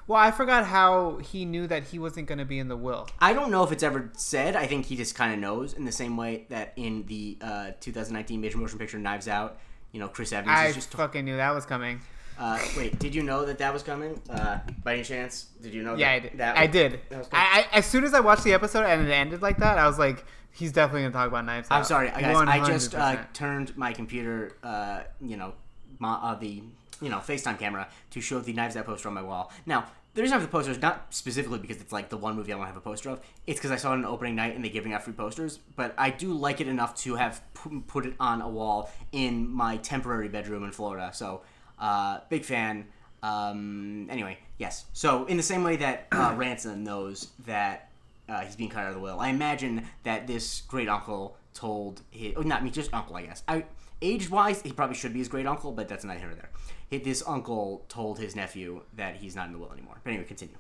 [0.08, 3.06] well, I forgot how he knew that he wasn't going to be in the will.
[3.20, 4.56] I don't know if it's ever said.
[4.56, 7.70] I think he just kind of knows in the same way that in the uh,
[7.80, 9.58] 2019 major motion picture Knives Out,
[9.92, 10.90] you know, Chris Evans I is just.
[10.92, 12.00] fucking knew that was coming.
[12.38, 14.18] uh, wait, did you know that that was coming?
[14.30, 15.94] Uh, by any chance, did you know?
[15.94, 16.38] Yeah, that, I did.
[16.38, 17.00] That I did.
[17.10, 17.28] that was.
[17.32, 19.86] I, I as soon as I watched the episode and it ended like that, I
[19.86, 21.68] was like, he's definitely going to talk about knives.
[21.70, 21.86] I'm Out.
[21.86, 22.24] sorry, guys.
[22.24, 25.52] I just uh, turned my computer, uh, you know,
[25.98, 26.62] my, uh, the
[27.00, 29.52] you know FaceTime camera to show the Knives Out poster on my wall.
[29.66, 32.34] Now, the reason I have the poster is not specifically because it's like the one
[32.34, 33.20] movie I want to have a poster of.
[33.46, 35.58] It's because I saw it on opening night and they giving out free posters.
[35.76, 37.42] But I do like it enough to have
[37.86, 41.10] put it on a wall in my temporary bedroom in Florida.
[41.12, 41.42] So,
[41.78, 42.86] uh, big fan.
[43.22, 44.86] Um, anyway, yes.
[44.92, 47.90] So in the same way that uh, Ransom knows that
[48.28, 49.20] uh, he's being cut out of the will.
[49.20, 53.42] I imagine that this great uncle told his, oh, not me, just uncle, I guess.
[53.48, 53.64] I,
[54.02, 56.50] age wise, he probably should be his great uncle, but that's not here or there.
[56.90, 60.00] This uncle told his nephew that he's not in the will anymore.
[60.02, 60.56] But anyway, continue.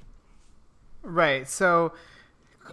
[1.02, 1.48] Right.
[1.48, 1.92] So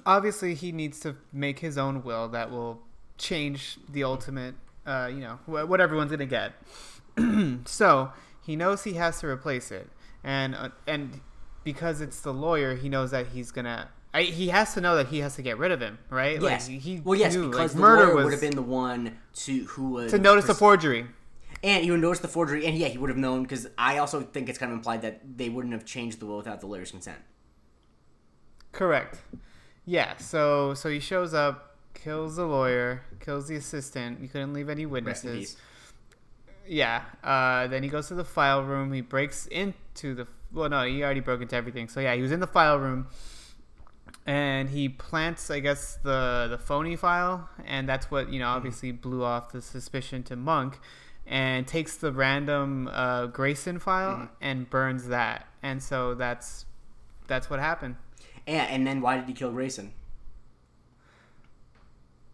[0.06, 2.82] obviously he needs to make his own will that will
[3.18, 6.54] change the ultimate, uh, you know, wh- what everyone's gonna get.
[7.66, 8.12] so
[8.46, 9.88] he knows he has to replace it,
[10.24, 11.22] and uh, and
[11.64, 13.90] because it's the lawyer, he knows that he's gonna.
[14.14, 16.42] I, he has to know that he has to get rid of him, right?
[16.42, 16.70] Yes.
[16.70, 18.62] Like, he well, yes, knew, because like, the murder lawyer was would have been the
[18.62, 21.06] one to who would to notice the pers- forgery.
[21.66, 24.22] And he would notice the forgery, and yeah, he would have known because I also
[24.22, 26.92] think it's kind of implied that they wouldn't have changed the will without the lawyer's
[26.92, 27.18] consent.
[28.72, 29.20] Correct.
[29.84, 30.16] Yeah.
[30.18, 34.22] So so he shows up, kills the lawyer, kills the assistant.
[34.22, 35.58] He couldn't leave any witnesses.
[36.68, 37.02] Yeah.
[37.24, 38.94] Uh, then he goes to the file room.
[38.94, 40.28] He breaks into the.
[40.54, 41.90] Well, no, he already broke into everything.
[41.90, 43.08] So yeah, he was in the file room,
[44.28, 48.92] and he plants, I guess, the the phony file, and that's what you know obviously
[48.92, 50.80] blew off the suspicion to Monk,
[51.28, 56.66] and takes the random uh, Grayson file and burns that, and so that's
[57.28, 57.96] that's what happened.
[58.48, 59.92] And, and then why did he kill Grayson?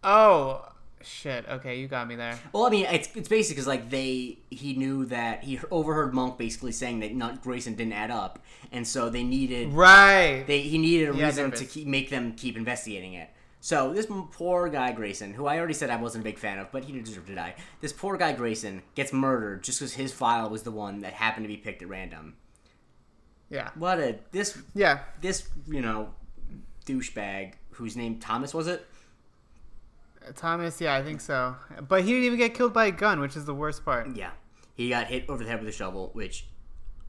[0.04, 0.64] Oh
[1.00, 1.48] shit!
[1.48, 2.38] Okay, you got me there.
[2.52, 6.38] Well, I mean, it's it's basically because like they he knew that he overheard Monk
[6.38, 8.40] basically saying that not Grayson didn't add up,
[8.72, 10.44] and so they needed Right.
[10.46, 13.30] they he needed a Yeah, reason to keep make them keep investigating it.
[13.64, 16.72] So this poor guy Grayson, who I already said I wasn't a big fan of,
[16.72, 17.54] but he deserved to die.
[17.80, 21.44] This poor guy Grayson gets murdered just because his file was the one that happened
[21.44, 22.34] to be picked at random.
[23.50, 23.70] Yeah.
[23.76, 24.98] What a this Yeah.
[25.20, 26.12] this you know
[26.86, 28.84] douchebag whose name Thomas was it?
[30.26, 31.54] Uh, Thomas, yeah, I think so.
[31.86, 34.16] But he didn't even get killed by a gun, which is the worst part.
[34.16, 34.32] Yeah,
[34.74, 36.46] he got hit over the head with a shovel, which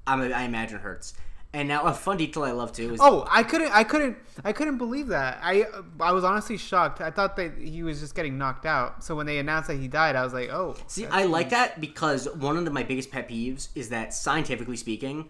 [0.06, 1.16] I'm, I imagine hurts.
[1.56, 4.54] And now a fun detail I love too is Oh, I couldn't, I couldn't, I
[4.54, 5.39] couldn't believe that.
[5.41, 5.66] I,
[5.99, 6.99] I was honestly shocked.
[6.99, 9.04] I thought that he was just getting knocked out.
[9.04, 10.76] So when they announced that he died, I was like, oh.
[10.88, 14.78] See, I like that because one of the, my biggest pet peeves is that scientifically
[14.78, 15.30] speaking,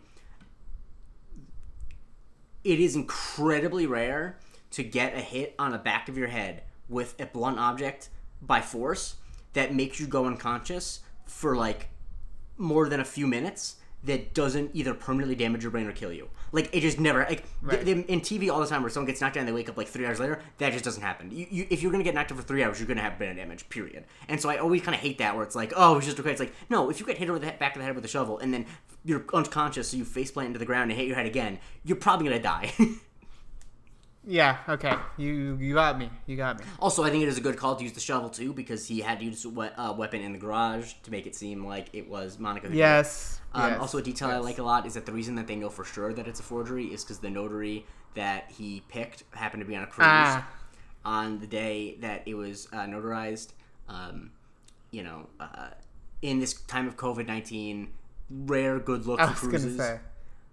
[2.64, 4.40] it is incredibly rare
[4.72, 8.08] to get a hit on the back of your head with a blunt object
[8.42, 9.16] by force
[9.52, 11.90] that makes you go unconscious for like
[12.58, 16.30] more than a few minutes that doesn't either permanently damage your brain or kill you.
[16.52, 17.84] Like it just never like Right.
[17.86, 19.78] th- in TV all the time where someone gets knocked down and they wake up
[19.78, 20.42] like three hours later.
[20.58, 21.32] That just doesn't happen.
[21.32, 23.36] You, you, if you're gonna get knocked out for three hours, you're gonna have brain
[23.36, 23.68] damage.
[23.70, 24.04] Period.
[24.28, 26.32] And so I always kind of hate that where it's like, oh, it's just okay.
[26.32, 28.04] It's like no, if you get hit over the he- back of the head with
[28.06, 28.66] a shovel and then
[29.06, 31.98] you're unconscious, so you face plant into the ground and hit your head again, you're
[31.98, 32.72] probably gonna die.
[34.26, 34.58] Yeah.
[34.70, 34.94] Okay.
[35.18, 36.10] You, you got me.
[36.26, 36.66] You got me.
[36.80, 39.02] Also, I think it is a good call to use the shovel too because he
[39.02, 41.90] had to use a we- uh, weapon in the garage to make it seem like
[41.94, 42.70] it was Monica.
[42.72, 43.42] Yes.
[43.54, 45.56] Um, yes, also, a detail I like a lot is that the reason that they
[45.56, 49.62] know for sure that it's a forgery is because the notary that he picked happened
[49.62, 50.48] to be on a cruise Ah.
[51.04, 53.50] on the day that it was uh, notarized.
[53.90, 54.32] Um,
[54.92, 55.70] you know, uh,
[56.22, 57.90] in this time of COVID nineteen,
[58.30, 60.00] rare good look I for was cruises.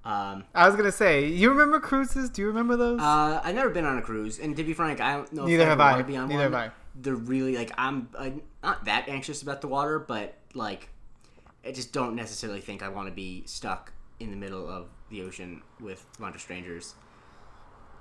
[0.05, 1.27] Um, I was gonna say.
[1.27, 2.31] You remember cruises?
[2.31, 3.01] Do you remember those?
[3.01, 5.45] uh, I've never been on a cruise, and to be frank, I don't know.
[5.47, 5.89] Neither if have I.
[5.89, 5.93] I.
[5.93, 6.53] wanna Be on Neither one.
[6.53, 6.75] have I.
[6.95, 8.31] They're really like I'm uh,
[8.63, 10.89] not that anxious about the water, but like
[11.67, 15.23] I just don't necessarily think I want to be stuck in the middle of the
[15.23, 16.95] ocean with a bunch of strangers.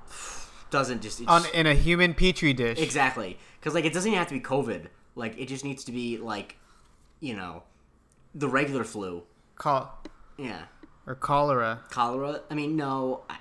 [0.72, 2.80] Doesn't just, On just in a human petri dish.
[2.80, 4.86] exactly because like it doesn't even have to be COVID.
[5.16, 6.58] Like it just needs to be like
[7.20, 7.64] you know
[8.36, 9.24] the regular flu.
[9.56, 9.92] Col-
[10.38, 10.62] Yeah,
[11.10, 11.82] or cholera.
[11.90, 12.42] cholera.
[12.50, 13.38] I mean, no, I,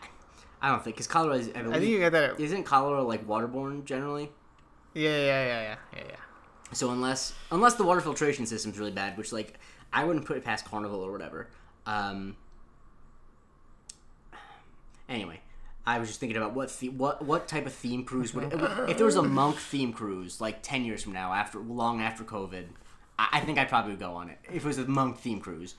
[0.62, 1.50] I don't think because cholera is.
[1.54, 2.40] I, I think you get that.
[2.40, 4.30] isn't cholera like waterborne generally?
[4.94, 6.16] Yeah, yeah, yeah, yeah, yeah, yeah.
[6.72, 9.58] So unless unless the water filtration system's really bad, which like
[9.92, 11.48] I wouldn't put it past Carnival or whatever.
[11.84, 12.36] Um,
[15.08, 15.40] anyway,
[15.86, 18.50] I was just thinking about what the, what what type of theme cruise would
[18.88, 22.24] if there was a monk theme cruise like ten years from now after long after
[22.24, 22.64] COVID.
[23.18, 25.40] I, I think I probably would go on it if it was a monk theme
[25.40, 25.74] cruise.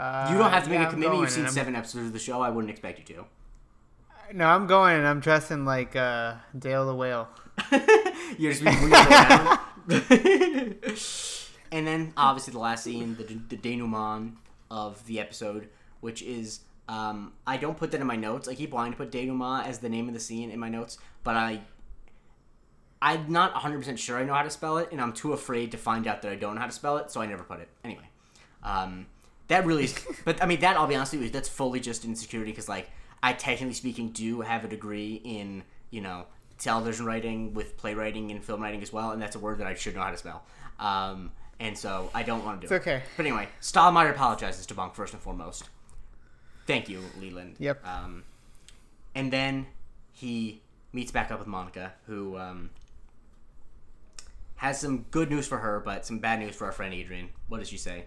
[0.00, 1.12] Uh, You don't have to make yeah, a I'm commitment.
[1.12, 2.40] going, You've seen seven episodes of the show.
[2.40, 3.24] I wouldn't expect you to.
[4.32, 7.28] No, I'm going and I'm dressing like uh, Dale the Whale.
[8.38, 9.58] You're just being weird around.
[11.72, 14.36] and then obviously the last scene, the, the denouement
[14.70, 15.68] of the episode,
[16.00, 18.48] which is um, I don't put that in my notes.
[18.48, 20.98] I keep wanting to put denouement as the name of the scene in my notes,
[21.24, 21.60] but I
[23.02, 25.72] I'm not 100 percent sure I know how to spell it, and I'm too afraid
[25.72, 27.60] to find out that I don't know how to spell it, so I never put
[27.60, 27.68] it.
[27.84, 28.08] Anyway,
[28.62, 29.06] um,
[29.50, 30.06] that really is.
[30.24, 32.88] but I mean, that I'll be honest with you, that's fully just insecurity because like
[33.22, 36.26] I technically speaking do have a degree in you know
[36.58, 39.74] television writing with playwriting and film writing as well, and that's a word that I
[39.74, 40.42] should know how to spell.
[40.78, 42.88] Um, and so I don't want to do It's it.
[42.90, 43.02] okay.
[43.16, 45.68] But anyway, Stottlemeyer apologizes to Monk first and foremost.
[46.66, 47.56] Thank you, Leland.
[47.58, 47.86] Yep.
[47.86, 48.24] Um,
[49.14, 49.66] and then
[50.12, 52.70] he meets back up with Monica, who um,
[54.56, 57.28] has some good news for her, but some bad news for our friend Adrian.
[57.48, 58.04] What does she say?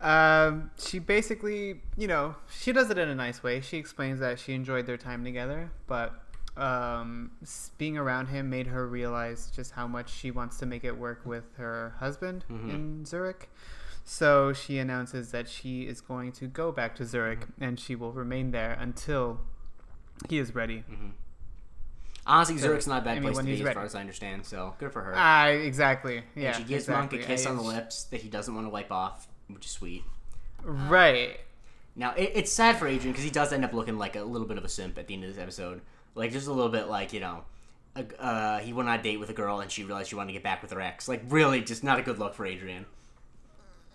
[0.00, 3.60] Um, she basically, you know, she does it in a nice way.
[3.60, 6.14] She explains that she enjoyed their time together, but
[6.56, 7.32] um,
[7.78, 11.20] being around him made her realize just how much she wants to make it work
[11.24, 12.70] with her husband Mhm.
[12.74, 13.50] in Zurich.
[14.04, 17.62] So she announces that she is going to go back to Zurich Mm-hmm.
[17.64, 19.40] and she will remain there until
[20.30, 20.84] he is ready.
[22.26, 24.00] Honestly, Zurich's not a bad I mean, place to be, he's as far as I
[24.00, 24.44] understand.
[24.46, 25.12] So good for her.
[25.16, 26.22] Ah, exactly.
[26.34, 26.48] Yeah.
[26.48, 27.18] and she gives exactly.
[27.18, 29.66] Monk a kiss I- on the lips that he doesn't want to wipe off, which
[29.66, 30.04] is sweet.
[30.62, 31.40] Right.
[31.94, 34.46] Now it, it's sad for Adrian because he does end up looking like a little
[34.46, 35.80] bit of a simp at the end of this episode.
[36.14, 37.44] Like just a little bit like you know,
[37.94, 40.28] a, uh, he went on a date with a girl and she realized she wanted
[40.28, 41.08] to get back with her ex.
[41.08, 42.86] Like really, just not a good look for Adrian.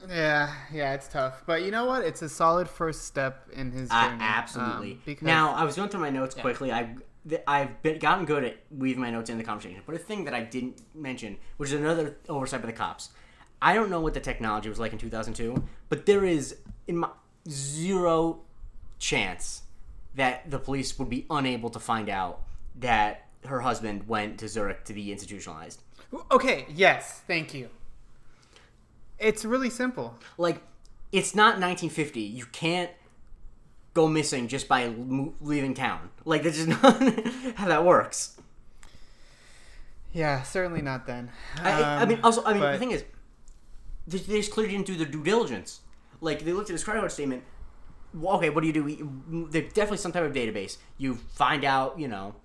[0.09, 1.43] Yeah, yeah, it's tough.
[1.45, 2.03] But you know what?
[2.03, 4.17] It's a solid first step in his Uh, journey.
[4.23, 4.91] absolutely.
[4.93, 6.41] Um, because now I was going through my notes Yeah.
[6.41, 6.71] quickly.
[6.71, 6.95] I
[7.29, 9.79] th- I've been, gotten good at weaving my notes in the conversation.
[9.85, 13.11] But a thing that I didn't mention, which is another oversight by the cops.
[13.61, 16.57] I don't know what the technology was like in 2002, but there is
[16.87, 17.09] in my
[17.47, 18.39] zero
[18.99, 19.63] chance
[20.15, 22.41] that the police would be unable to find out
[22.79, 25.81] that her husband went to Zurich to be institutionalized.
[26.31, 27.69] Okay, yes, thank you.
[29.19, 30.15] It's really simple.
[30.37, 30.61] Like,
[31.11, 32.19] it's not 1950.
[32.19, 32.89] You can't
[33.93, 36.09] go missing just by mo- leaving town.
[36.25, 37.01] Like that's just not
[37.55, 38.37] how that works.
[40.13, 41.31] Yeah, certainly not then.
[41.61, 43.03] I, I Um, mean, also, I mean, the thing is,
[44.07, 45.81] they, they just clearly didn't do their due diligence.
[46.19, 47.43] Like they looked at his credit card statement.
[48.13, 49.47] Well, okay, what do you do?
[49.49, 50.77] There's definitely some type of database.
[50.97, 52.35] You find out, you know,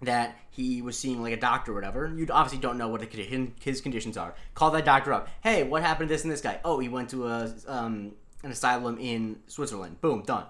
[0.00, 2.12] that he was seeing like a doctor or whatever.
[2.14, 4.34] You obviously don't know what the his conditions are.
[4.54, 5.28] Call that doctor up.
[5.42, 6.58] Hey, what happened to this and this guy?
[6.64, 10.00] Oh, he went to a um, an asylum in Switzerland.
[10.00, 10.46] Boom, done.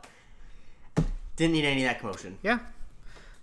[1.37, 2.39] Didn't need any of that commotion.
[2.43, 2.61] yeah.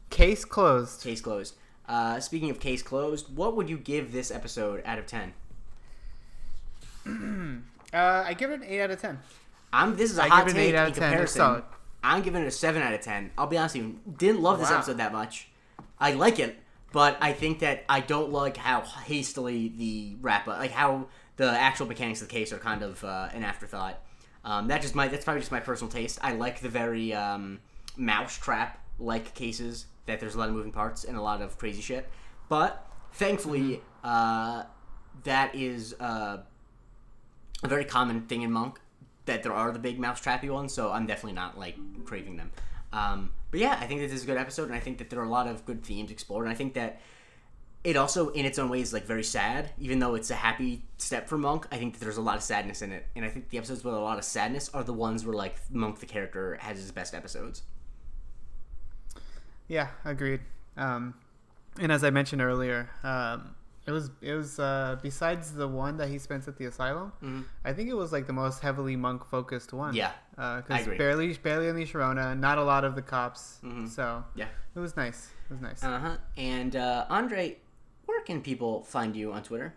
[0.09, 1.03] Case closed.
[1.03, 1.55] Case closed.
[1.87, 5.33] Uh, speaking of case closed, what would you give this episode out of ten?
[7.91, 9.17] Uh, I give it an eight out of ten.
[9.73, 9.95] I'm.
[9.97, 11.03] This is a I hot give it an take eight out in of 10.
[11.05, 11.37] It's comparison.
[11.39, 11.63] solid.
[12.03, 13.31] I'm giving it a seven out of ten.
[13.35, 13.99] I'll be honest with you.
[14.15, 14.77] Didn't love this Wow.
[14.77, 15.47] episode that much.
[15.99, 16.57] I like it,
[16.93, 21.49] but I think that I don't like how hastily the wrap up, like how the
[21.49, 23.99] actual mechanics of the case are kind of uh, an afterthought.
[24.45, 26.19] Um, that just my that's probably just my personal taste.
[26.21, 27.59] I like the very um,
[27.97, 31.81] mousetrap like cases that there's a lot of moving parts and a lot of crazy
[31.81, 32.07] shit.
[32.49, 34.65] But thankfully, uh,
[35.23, 36.37] that is uh,
[37.63, 38.79] a very common thing in Monk
[39.25, 40.73] that there are the big mousetrappy ones.
[40.73, 42.51] So I'm definitely not like craving them.
[42.91, 45.19] Um, but yeah, I think this is a good episode, and I think that there
[45.19, 46.99] are a lot of good themes explored, and I think that
[47.83, 49.71] it also, in its own way, is like very sad.
[49.79, 52.43] Even though it's a happy step for Monk, I think that there's a lot of
[52.43, 54.93] sadness in it, and I think the episodes with a lot of sadness are the
[54.93, 57.63] ones where like Monk the character has his best episodes.
[59.67, 60.41] Yeah, agreed.
[60.75, 61.13] Um,
[61.79, 63.55] and as I mentioned earlier, um,
[63.89, 67.11] it was it was uh, besides the one that he spends at the asylum.
[67.23, 67.43] Mhm.
[67.65, 69.93] I think it was like the most heavily monk focused one.
[69.95, 70.97] Yeah, because agree.
[70.97, 73.59] barely barely any Sharona, not a lot of the cops.
[73.63, 73.87] Mhm.
[73.89, 74.47] So Yeah.
[74.75, 75.19] it was nice.
[75.49, 75.83] It was nice.
[75.83, 76.17] Uh huh.
[76.37, 77.57] And uh, Andre,
[78.05, 79.73] where can people find you on Twitter?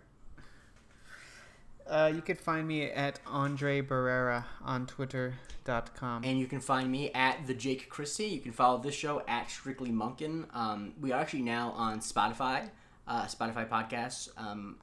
[1.85, 6.23] Uh, you could find me at Andre Barrera on Twitter.com.
[6.23, 8.27] And you can find me at the Jake Christie.
[8.27, 10.45] You can follow this show at Strictly Monkin.
[10.53, 12.69] Um, we are actually now on Spotify,
[13.07, 14.29] uh, Spotify podcasts.
[14.37, 14.77] Um,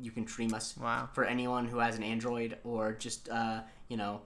[0.00, 1.08] you can stream us Wow.
[1.12, 4.22] for anyone who has an Android or just uh, you know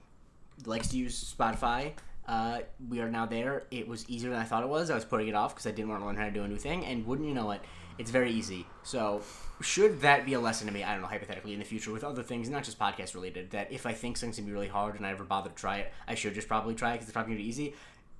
[0.64, 1.93] likes to use Spotify.
[2.26, 3.64] Uh, we are now there.
[3.70, 4.91] It was easier than I thought it was.
[4.91, 6.49] I was putting it off because I didn't want to learn how to do a
[6.49, 6.84] new thing.
[6.84, 7.61] And wouldn't you know it,
[7.99, 8.66] it's very easy.
[8.82, 9.22] So
[9.61, 10.82] should that be a lesson to me?
[10.82, 13.51] I don't know hypothetically in the future with other things, not just podcast related.
[13.51, 15.76] That if I think something's gonna be really hard and I ever bother to try
[15.78, 17.74] it, I should just probably try it because it's probably gonna be easy.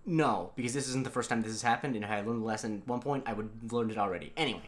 [0.05, 2.47] No, because this isn't the first time this has happened, and if I learned the
[2.47, 4.33] lesson at one point, I would have learned it already.
[4.37, 4.63] Anyway,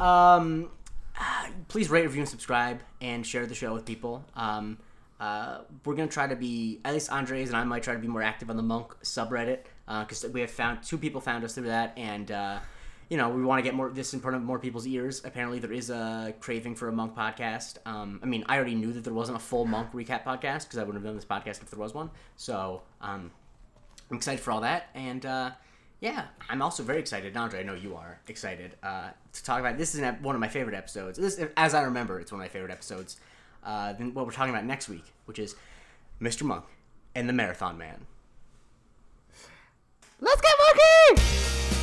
[0.00, 0.70] um,
[1.18, 4.24] uh, please rate, review, and subscribe, and share the show with people.
[4.36, 4.78] Um,
[5.20, 8.06] uh, we're gonna try to be at least Andres and I might try to be
[8.06, 11.66] more active on the Monk subreddit because we have found two people found us through
[11.66, 12.58] that, and uh,
[13.08, 15.22] you know we want to get more this in front of more people's ears.
[15.24, 17.78] Apparently, there is a craving for a Monk podcast.
[17.84, 20.78] Um, I mean, I already knew that there wasn't a full Monk recap podcast because
[20.78, 22.10] I wouldn't have done this podcast if there was one.
[22.36, 23.32] So um,
[24.10, 25.50] I'm excited for all that, and uh,
[26.00, 27.36] yeah, I'm also very excited.
[27.36, 29.78] Andre, I know you are excited uh, to talk about.
[29.78, 31.18] This is ep- one of my favorite episodes.
[31.18, 33.16] This, as I remember, it's one of my favorite episodes.
[33.64, 35.56] Uh, than what we're talking about next week, which is
[36.22, 36.44] Mr.
[36.44, 36.64] Monk
[37.14, 38.06] and the Marathon Man.
[40.20, 41.77] Let's get monkey!